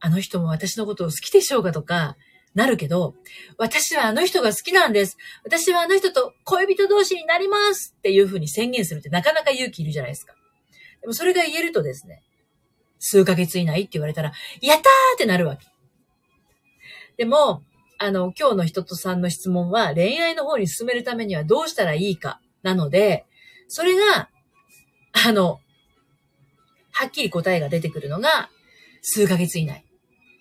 [0.00, 2.16] あの人も私のことを好きでしょうかとか、
[2.54, 3.14] なるけど、
[3.56, 5.16] 私はあの人が好きなんです。
[5.44, 10.34] 私はあの人と恋人同士になりますっていうふうに宣言するってなかなか勇気いるじゃないですか。
[11.00, 12.22] でもそれが言えるとですね、
[12.98, 14.82] 数ヶ月以内って言われたら、やったー
[15.14, 15.66] ってなるわけ。
[17.16, 17.62] でも、
[17.98, 23.26] あの、今日の人とさんの質問は恋愛の方に進めるためにはどうしたらいいかなので、
[23.68, 24.28] それが、
[25.12, 25.60] あの、
[26.92, 28.50] はっきり答えが出てくるのが
[29.02, 29.84] 数ヶ月以内。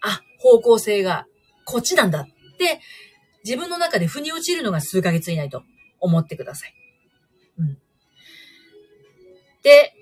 [0.01, 1.25] あ、方向性が
[1.65, 2.25] こっちなんだっ
[2.57, 2.81] て
[3.43, 5.63] 自分の中で腑に落ちるのが数ヶ月以内と
[5.99, 6.73] 思ってください。
[7.57, 7.77] うん。
[9.63, 9.93] で、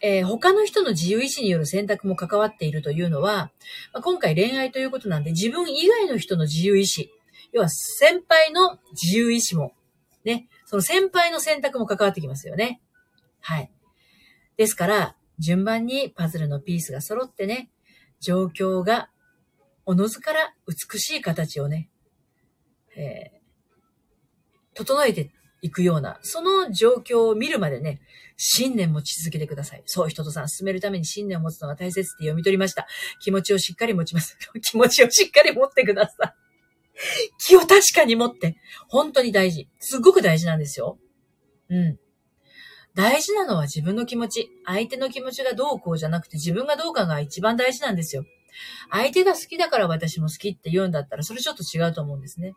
[0.00, 3.50] えー、他の人の自由意志による選択も関わっているというのは、
[3.92, 7.10] まあ、今回恋愛ということなんで、自分以外の人の自由意志、
[7.52, 9.72] 要は先輩の自由意志も、
[10.24, 12.82] ね、その先輩の選択も関わってきますよね。
[13.40, 13.70] はい。
[14.56, 17.70] ですから、順番にパズルのピースが揃ってね、
[18.20, 19.08] 状況が
[19.86, 21.90] おのずから美しい形をね、
[22.96, 25.30] えー、整えて
[25.64, 28.00] いくような、その状況を見るまでね、
[28.36, 29.82] 信念持ち続けてください。
[29.86, 32.86] そう、人とさん、進めるために信念を持つのが大切って読み取りました。
[33.22, 34.36] 気持ちをしっかり持ちます。
[34.60, 36.34] 気持ちをしっかり持ってください。
[37.38, 38.56] 気を確かに持って。
[38.88, 39.68] 本当に大事。
[39.80, 40.98] すっごく大事なんですよ。
[41.70, 41.98] うん。
[42.94, 44.50] 大事なのは自分の気持ち。
[44.64, 48.24] 相手の気持ちがどうこうじゃなくて自分がどうかが一番大事なんですよ。
[48.90, 52.54] 相手が好きだから私も好きって言うんだったら、それちょっと違うと思うんですね。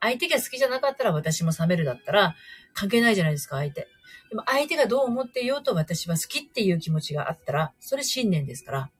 [0.00, 2.36] 相手が好きじゃなかったら私も冷めるだったら、
[2.74, 3.88] 関係ないじゃないですか、相手。
[4.30, 8.90] でも相手がどう思っていようと私は好きっていう気持ちがあったら、それ信念ですから、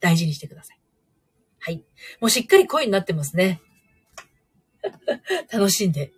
[0.00, 0.78] 大事にしてください。
[1.60, 1.84] はい。
[2.20, 3.60] もうしっかり恋になってますね。
[5.52, 6.12] 楽しんで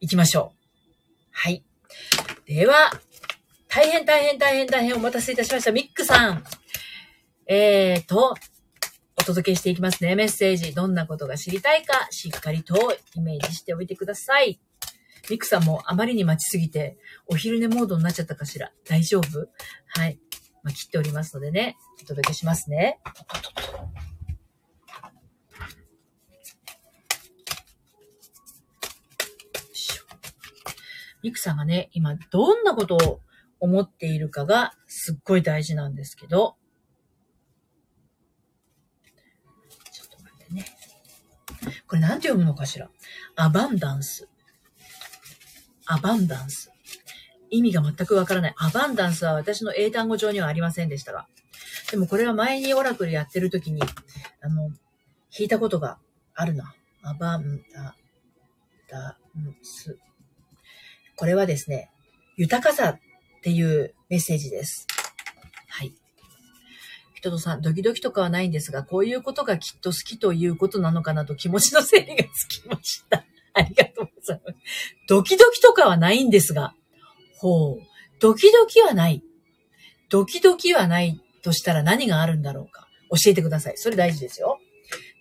[0.00, 0.58] いきましょう。
[1.30, 1.62] はい。
[2.46, 2.90] では、
[3.68, 5.70] 大変大変大変大変お待たせいたしました。
[5.70, 6.44] ミックさん。
[7.46, 8.34] えーと、
[9.18, 10.14] お届けしていきますね。
[10.14, 10.74] メッセージ。
[10.74, 14.60] どんなことが知りたいか、しっかりとイメージしておいてください。
[15.28, 16.96] ミクさんもあまりに待ちすぎて、
[17.26, 19.48] お昼寝モードになっちゃったかしら大丈夫？
[19.88, 20.20] はい。
[20.62, 23.00] まあ、切っておりますのでね、お届けしますね。
[31.22, 33.20] ミクさんがね、今どんなことを
[33.58, 36.56] 思っているかがすっごい大事なんですけど、
[41.88, 42.90] これなんて読むのかしら？
[43.36, 44.28] アバンダンス。
[45.86, 46.70] アバンダンス。
[47.48, 48.54] 意味が全くわからない。
[48.56, 51.28] アバンダンスは私の英単語上にはありませんでしたが。
[51.90, 53.80] でもこれは前にオラクルやってる時に、
[54.42, 54.76] あの、弾
[55.40, 55.98] いたことが
[56.34, 56.74] あるな。
[57.02, 57.94] アバンダ、
[58.88, 59.96] ダンス。
[61.14, 61.90] これはですね、
[62.36, 63.00] 豊かさっ
[63.42, 64.88] ていうメッセージです。
[67.26, 73.24] 人とさ、ドキドキとかはないんですが、こういうことがきっと好きということなのかなと気持ちの整理がつきました。
[73.54, 74.58] ありがとうございます。
[75.08, 76.74] ドキドキとかはないんですが、
[77.38, 77.82] ほう。
[78.20, 79.22] ドキドキはない。
[80.08, 82.86] ドキドキはないとしたら何があるんだろうか。
[83.10, 83.74] 教えてください。
[83.76, 84.58] それ大事ですよ。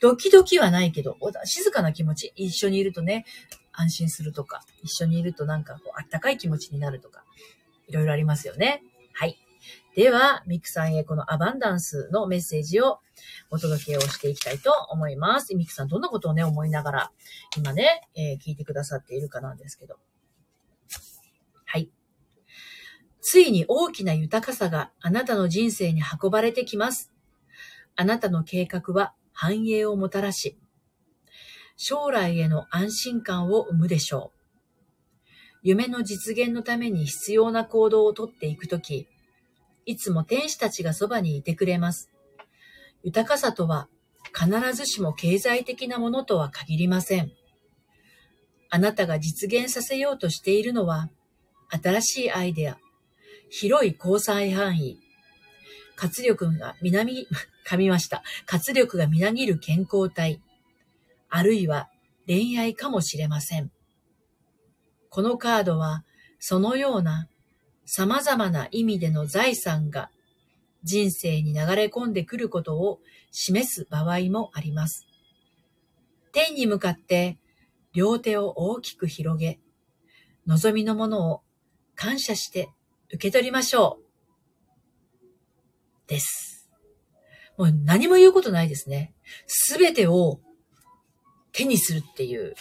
[0.01, 2.33] ドキドキはないけど、静かな気持ち。
[2.35, 3.25] 一緒にいるとね、
[3.71, 7.23] 安心するとか、一緒にいるとなんかこう、あったかい気持ちになるとか、
[7.87, 8.83] いろいろありますよね。
[9.13, 9.37] はい。
[9.95, 12.99] では、ミクさんへこのアバンダンスのメッセージを
[13.49, 15.55] お届けをしていきたいと思います。
[15.55, 17.11] ミクさんどんなことをね、思いながら、
[17.57, 19.97] 今ね、えー、聞いてくださっているかなんですけど。
[21.63, 21.89] はい。
[23.21, 27.11] ついに大きな豊かさがあなたの人生に運ばれてきます。
[27.95, 30.57] あなたの計画は繁栄をもたらし、
[31.77, 34.39] 将来への安心感を生むでしょう。
[35.63, 39.07] 夢の実現のために必要な行動をとっていくとき、
[39.85, 42.09] いつも天使たちがそばにいてくれます。
[43.03, 43.87] 豊かさとは
[44.33, 47.31] 必ずしも経済的なものとは限りません。
[48.69, 51.09] あなたが実現させようとしているのは、
[51.69, 52.77] 新しいアイデア、
[53.49, 54.99] 広い交際範囲、
[55.95, 57.27] 活力が南、
[57.65, 58.23] 噛みました。
[58.45, 60.41] 活力がみなぎる健康体、
[61.29, 61.89] あるいは
[62.27, 63.71] 恋愛かもしれません。
[65.09, 66.03] このカードは、
[66.39, 67.29] そのような
[67.85, 70.09] 様々な意味での財産が
[70.83, 72.99] 人生に流れ込んでくることを
[73.31, 75.07] 示す場合もあります。
[76.31, 77.37] 天に向かって
[77.93, 79.59] 両手を大きく広げ、
[80.45, 81.41] 望みのものを
[81.95, 82.69] 感謝して
[83.07, 84.05] 受け取りましょう。
[86.07, 86.69] です。
[87.57, 89.13] もう何も言うことないですね。
[89.47, 90.39] すべてを
[91.51, 92.53] 手にするっていう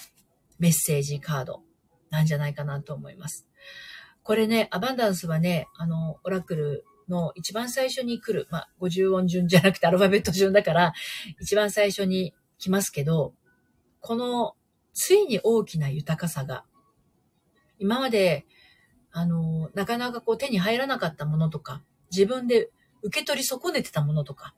[0.59, 1.63] メッセージカード
[2.11, 3.47] なんじゃないかなと思います。
[4.25, 10.93] これね、アバンダンスはね、あの、オラクルの一番最初に来る、まあ、50音順じゃなくてアルファベット順だから、
[11.41, 13.35] 一番最初に来ますけど、
[14.01, 14.55] この、
[14.93, 16.65] ついに大きな豊かさが、
[17.79, 18.47] 今まで
[19.17, 22.69] あの、なかなかこう手に入らなかったものとか、自分で
[23.03, 24.57] 受け取り損ねてたものとか、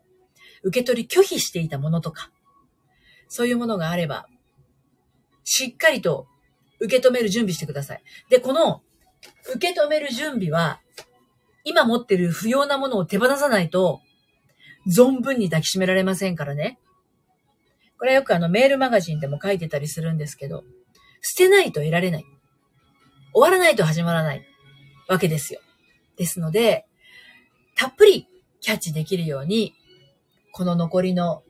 [0.62, 2.30] 受け取り拒否していたものとか、
[3.28, 4.26] そういうものがあれば、
[5.44, 6.26] しっかりと
[6.80, 8.02] 受け止める準備してください。
[8.30, 8.80] で、この
[9.54, 10.80] 受け止める準備は、
[11.64, 14.00] 今持ってる不要なものを手放さないと、
[14.86, 16.78] 存分に抱きしめられませんからね。
[17.98, 20.64] これはよくあのメールマガジンでも書いてたりするんですけど、
[21.22, 22.24] 捨てないと得られない。
[23.32, 24.46] 終わらないと始まらない
[25.08, 25.60] わけですよ。
[26.16, 26.86] ですので、
[27.74, 28.28] たっぷり
[28.60, 29.74] キャッチできるように、
[30.52, 31.42] この残りの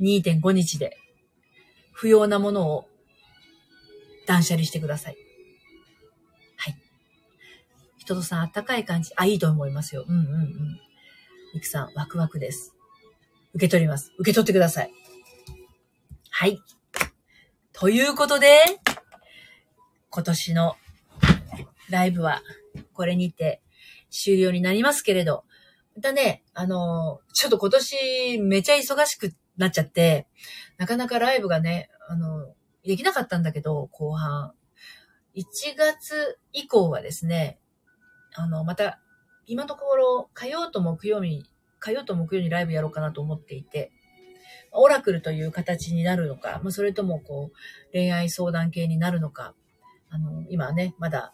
[0.00, 0.96] 2.5日で
[1.92, 2.86] 不要なものを
[4.26, 5.27] 断捨離してください。
[8.08, 9.12] 人とさん、あったかい感じ。
[9.16, 10.06] あ、いいと思いますよ。
[10.08, 10.80] うんうんうん。
[11.52, 12.74] いくさん、ワクワクです。
[13.52, 14.14] 受け取ります。
[14.18, 14.90] 受け取ってください。
[16.30, 16.58] はい。
[17.74, 18.62] ということで、
[20.08, 20.76] 今年の
[21.90, 22.40] ライブは
[22.94, 23.60] これにて
[24.10, 25.44] 終了になりますけれど、
[25.94, 30.28] またね、あの、ちょっと今年めちゃ忙しくなっちゃって、
[30.78, 32.54] なかなかライブがね、あの、
[32.86, 34.54] できなかったんだけど、後半。
[35.36, 35.44] 1
[35.76, 37.58] 月以降はですね、
[38.38, 39.00] あの、また、
[39.46, 41.44] 今のところ、火曜と木曜日、
[41.80, 43.90] 火曜と木曜にライブやろうかなと思っていて、
[44.70, 49.54] オラクルという形になるのか、まあ、それともこう、恋愛相談系になるのか、
[50.08, 51.32] あの、今ね、まだ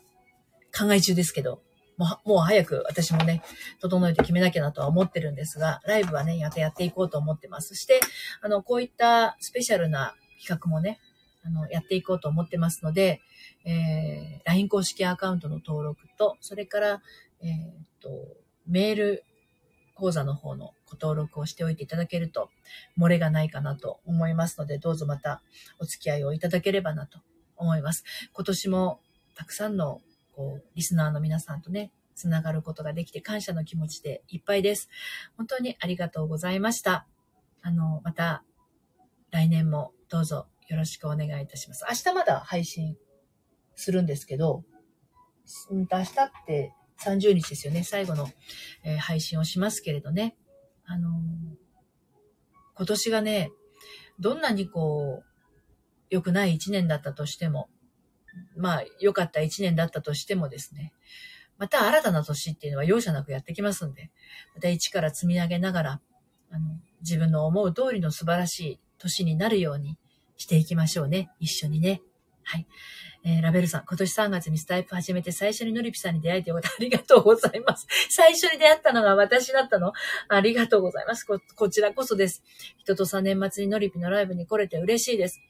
[0.76, 1.60] 考え中ですけど、
[1.98, 3.42] もう、もう早く私もね、
[3.80, 7.68] 整えて決めなきゃなとは思ってるんですが、ライブはね、やってやっていこうと思ってます。
[7.68, 8.00] そして、
[8.40, 11.00] あの、こういったスペシャルな企画もね、
[11.44, 13.20] あの、やっていこうと思ってますので、
[13.64, 17.02] えー、LINE 公式アカウントの登録と、それから、
[17.42, 18.10] えー、っと、
[18.66, 19.24] メール
[19.94, 22.50] 講座の方のご登録をしておいていただけると、
[22.98, 25.42] 漏れがないかなと思いますので、どうぞまた
[25.78, 27.20] お付き合いをいただければなと
[27.56, 28.04] 思います。
[28.32, 29.00] 今年も
[29.34, 30.00] たくさんの
[30.34, 34.88] こう、リスナーの皆さんとね、つながることができて感謝の気持ちでいっぱいです。
[35.36, 37.06] 本当にありがとうございました。
[37.62, 38.44] あの、また
[39.30, 41.84] 来年もどうぞよろしくお願いいたします。
[41.88, 42.96] 明日まだ配信
[43.76, 44.64] するんですけど、
[45.68, 46.72] 明日って
[47.02, 47.82] 30日ですよね。
[47.82, 48.28] 最後の、
[48.84, 50.36] え、配信をしますけれどね。
[50.86, 51.10] あの、
[52.76, 53.50] 今年がね、
[54.18, 55.34] どんなにこう、
[56.10, 57.68] 良くない一年だったとしても、
[58.56, 60.92] まあ、良かった一年だったとしてもですね、
[61.58, 64.10] また新たな年っていうのは容赦なくやってきますんで、
[64.54, 66.00] また一から積み上げながら、
[66.50, 69.98] あの、自分の思う通りの素晴らしい年になるように
[70.36, 71.30] していきましょうね。
[71.38, 72.00] 一緒にね。
[72.44, 72.66] はい。
[73.26, 76.68] えー、ラベルさん、今年3月にスタイプ始めて最初にノリピさんに出会えてよかった。
[76.68, 77.86] ありがとうございます。
[78.10, 79.92] 最初に出会ったのが私だったの？
[80.28, 81.40] ありがとうございますこ。
[81.56, 82.42] こちらこそです。
[82.78, 85.40] 人と3年末にノリピのライブに来れて嬉しいです。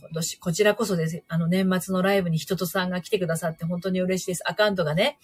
[0.00, 1.22] 今年、こちらこそです。
[1.28, 4.42] あの、年末のライブに人とさんが来てくださって本当に嬉しいです。
[4.48, 5.18] アカウントがね、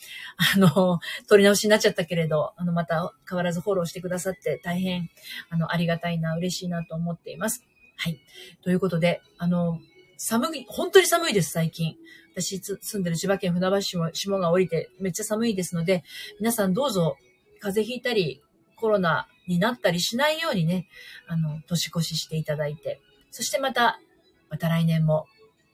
[0.57, 0.99] あの、
[1.29, 5.11] 取り直しになっちゃったけれど、あの、また変わらずフォローしてくださって大変、
[5.51, 7.65] あの、ありがたいな、嬉しいなと思っています。
[7.97, 8.21] はい。
[8.63, 9.79] ということで、あの、
[10.27, 11.97] 寒い、本当に寒いです、最近。
[12.35, 16.03] 私住んでる千葉県船橋市も霜が降りてめっちゃ寒いですので、
[16.41, 17.19] 皆さんどうぞ
[17.61, 18.41] 風邪ひいたり、
[18.77, 20.89] コロナになったりしないようにね、
[21.29, 24.01] あの、年越ししていただいて、そしてまた
[24.49, 25.27] また来年も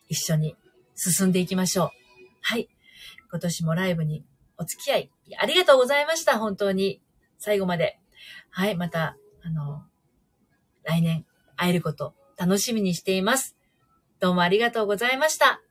[0.09, 0.57] 一緒に
[0.97, 1.91] 進んでいきましょう。
[2.41, 2.69] はい。
[3.31, 4.25] 今年もライブに
[4.59, 6.41] お付き合い、ありがとうございました。
[6.41, 7.01] 本当に。
[7.39, 8.01] 最後まで。
[8.51, 8.75] はい。
[8.75, 9.85] また、あの、
[10.83, 11.25] 来年
[11.55, 13.57] 会えること楽しみにしています。
[14.21, 15.63] どうもありがとうございました。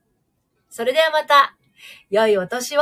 [0.70, 1.56] それではまた、
[2.10, 2.82] 良いお年を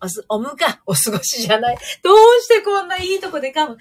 [0.00, 1.78] おす、おむか、お過ごしじゃない。
[2.02, 3.76] どうしてこんないいとこで噛む。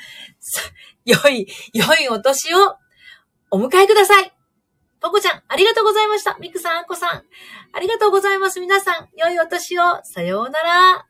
[1.06, 2.78] 良い、良いお年を
[3.52, 4.34] お迎えください。
[5.00, 6.36] ポコちゃん、ありがとうございました。
[6.40, 7.24] ミクさん、アンコさん、
[7.74, 8.60] ありがとうございます。
[8.60, 10.02] 皆さん、良いお年を。
[10.04, 11.09] さようなら。